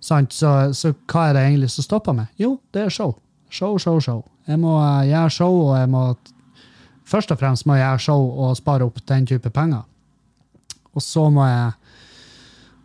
[0.00, 2.30] Så, så, hva er det egentlig som stopper meg?
[2.40, 3.12] Jo, det er show.
[3.52, 4.22] Show, show, show.
[4.48, 6.04] Jeg må uh, gjøre show, og jeg må
[7.10, 9.80] Først og fremst må jeg gjøre show og spare opp den type penger.
[10.94, 11.72] Og så må jeg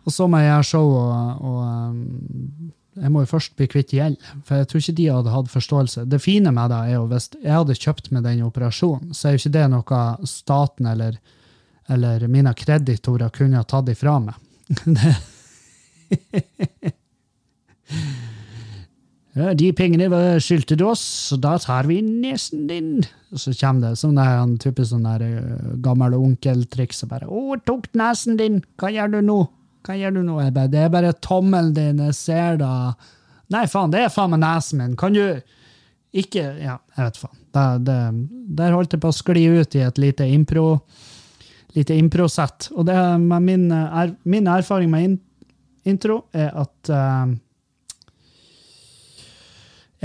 [0.09, 4.17] så må jeg gjøre show, og, og um, jeg må jo først bli kvitt gjeld.
[4.47, 6.05] For jeg tror ikke de hadde hatt forståelse.
[6.09, 9.35] Det fine med det er jo hvis jeg hadde kjøpt med den operasjonen, så er
[9.35, 11.13] jo ikke det noe staten eller,
[11.91, 14.35] eller mine kreditorer kunne ha tatt ifra meg.
[19.35, 20.07] De pengene
[20.39, 22.91] skyldte du oss, så da tar vi nesen din.
[23.35, 27.03] Og så kommer det sånn der, en type sånn der uh, gammel onkeltriks.
[27.03, 28.61] Og bare 'Å, tok nesen din!
[28.79, 29.43] Hva gjør du nå?'
[29.85, 30.39] Hva gjør du nå?
[30.41, 32.95] Jeg bare, 'Det er bare tommelen din, jeg ser da.'
[33.51, 34.95] Nei, faen, det er faen meg nesen min.
[34.95, 35.41] Kan du
[36.15, 37.37] ikke Ja, jeg vet faen.
[37.51, 37.99] Det, det,
[38.55, 40.79] der holdt jeg på å skli ut i et lite impro
[41.75, 42.69] lite improsett.
[42.75, 45.17] Og det, min, er, min erfaring med in,
[45.83, 47.35] intro er at uh,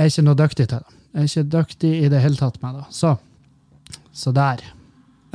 [0.00, 0.98] jeg er ikke noe dyktig til det.
[1.10, 2.86] Jeg er ikke dyktig i det hele tatt med det.
[2.96, 3.10] Så,
[4.16, 4.62] så der.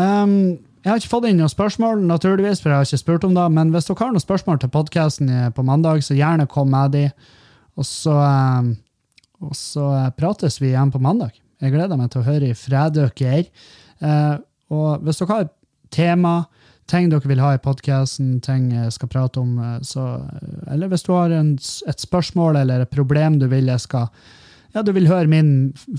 [0.01, 3.36] Um, jeg har ikke fått inn noen spørsmål, naturligvis, for jeg har ikke spurt om
[3.38, 3.43] det.
[3.53, 7.03] Men hvis dere har noen spørsmål til podkasten på mandag, så gjerne kom med de.
[7.78, 8.72] Og så, um,
[9.45, 11.36] og så prates vi igjen på mandag.
[11.61, 13.43] Jeg gleder meg til å høre fra dere.
[14.01, 14.39] Uh,
[14.74, 15.51] og hvis dere har
[15.93, 16.34] tema,
[16.89, 20.07] ting dere vil ha i podkasten, ting jeg skal prate om, uh, så,
[20.74, 21.53] eller hvis du har en,
[21.86, 24.09] et spørsmål eller et problem du vil jeg skal
[24.76, 25.49] ja, du vil høre min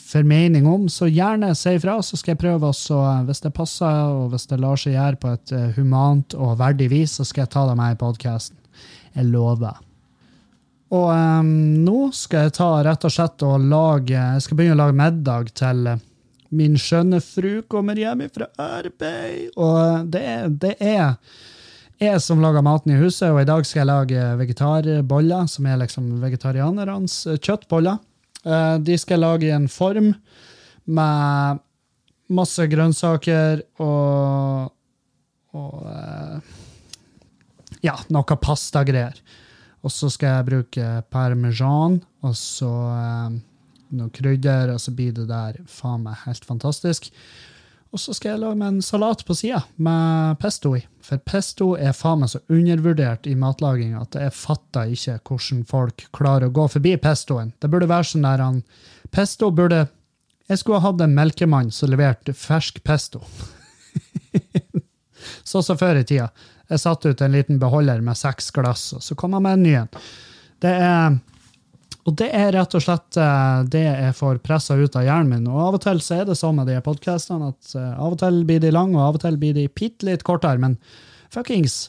[0.04, 4.34] formening om, så gjerne si ifra, så skal jeg prøve også, hvis det passer og
[4.34, 7.54] hvis det lar seg gjøre på et eh, humant og verdig vis, så skal jeg
[7.54, 8.58] ta det med i podkasten.
[9.16, 9.78] Jeg lover.
[10.92, 11.48] Og um,
[11.82, 15.48] nå skal jeg ta rett og slett og lage Jeg skal begynne å lage middag
[15.58, 16.02] til eh,
[16.54, 19.56] min skjønne fru kommer hjem fra arbeid.
[19.56, 20.26] Og det,
[20.60, 21.16] det er
[21.96, 25.80] jeg som lager maten i huset, og i dag skal jeg lage vegetarboller, som er
[25.80, 27.96] liksom vegetarianernes kjøttboller.
[28.46, 30.12] Eh, de skal lage en form
[30.86, 31.62] med
[32.30, 34.70] masse grønnsaker og,
[35.54, 36.54] og uh,
[37.86, 39.18] ja, noe pastagreier.
[39.86, 43.36] Og så skal jeg bruke parmesan og så eh,
[43.94, 47.12] noe krydder, og så blir det der faen meg helt fantastisk.
[47.96, 50.82] Og så skal jeg lage meg en salat på sida med pesto i.
[51.00, 56.04] For pesto er faen meg så undervurdert i matlaging at jeg fatter ikke hvordan folk
[56.12, 57.54] klarer å gå forbi pestoen.
[57.56, 58.58] Det burde være sånn der han
[59.14, 59.86] Pesto burde
[60.50, 63.22] Jeg skulle ha hatt en melkemann som leverte fersk pesto.
[65.48, 66.28] Sånn som før i tida.
[66.68, 69.64] Jeg satte ut en liten beholder med seks glass, og så kom han med en
[69.64, 69.98] ny en.
[70.62, 71.16] Det er
[72.06, 75.46] og det er rett og slett eh, det jeg får pressa ut av hjernen min.
[75.50, 78.20] Og av og til så er det sånn med de podkastene at uh, av og
[78.22, 80.60] til blir de lange, og av og til blir de bitte litt kortere.
[80.62, 80.76] Men
[81.34, 81.88] fuckings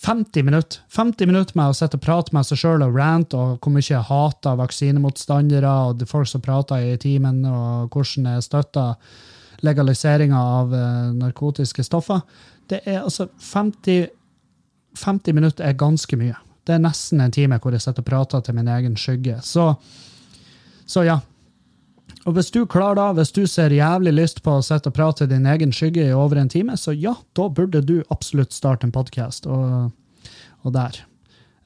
[0.00, 3.58] 50 minutter 50 minutter med å sitte og prate med seg sjøl og rante og
[3.58, 8.94] hvor mye jeg hater vaksinemotstandere og folk som prater i timen, og hvordan jeg støtter
[9.66, 12.24] legaliseringa av uh, narkotiske stoffer.
[12.70, 14.06] Det er altså 50,
[14.96, 16.38] 50 minutter er ganske mye.
[16.66, 19.38] Det er nesten en time hvor jeg sitter og prater til min egen skygge.
[19.46, 19.72] Så,
[20.86, 21.18] så ja.
[22.28, 25.22] Og hvis du klarer da, hvis du ser jævlig lyst på å sitte og prate
[25.22, 28.86] til din egen skygge i over en time, så ja, da burde du absolutt starte
[28.86, 29.48] en podkast.
[29.48, 29.90] Og,
[30.62, 31.00] og, der.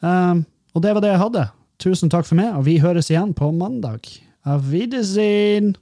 [0.00, 1.48] Um, og det var det jeg hadde.
[1.82, 4.06] Tusen takk for meg, og vi høres igjen på mandag.
[4.46, 5.74] Auf Wiedersehen!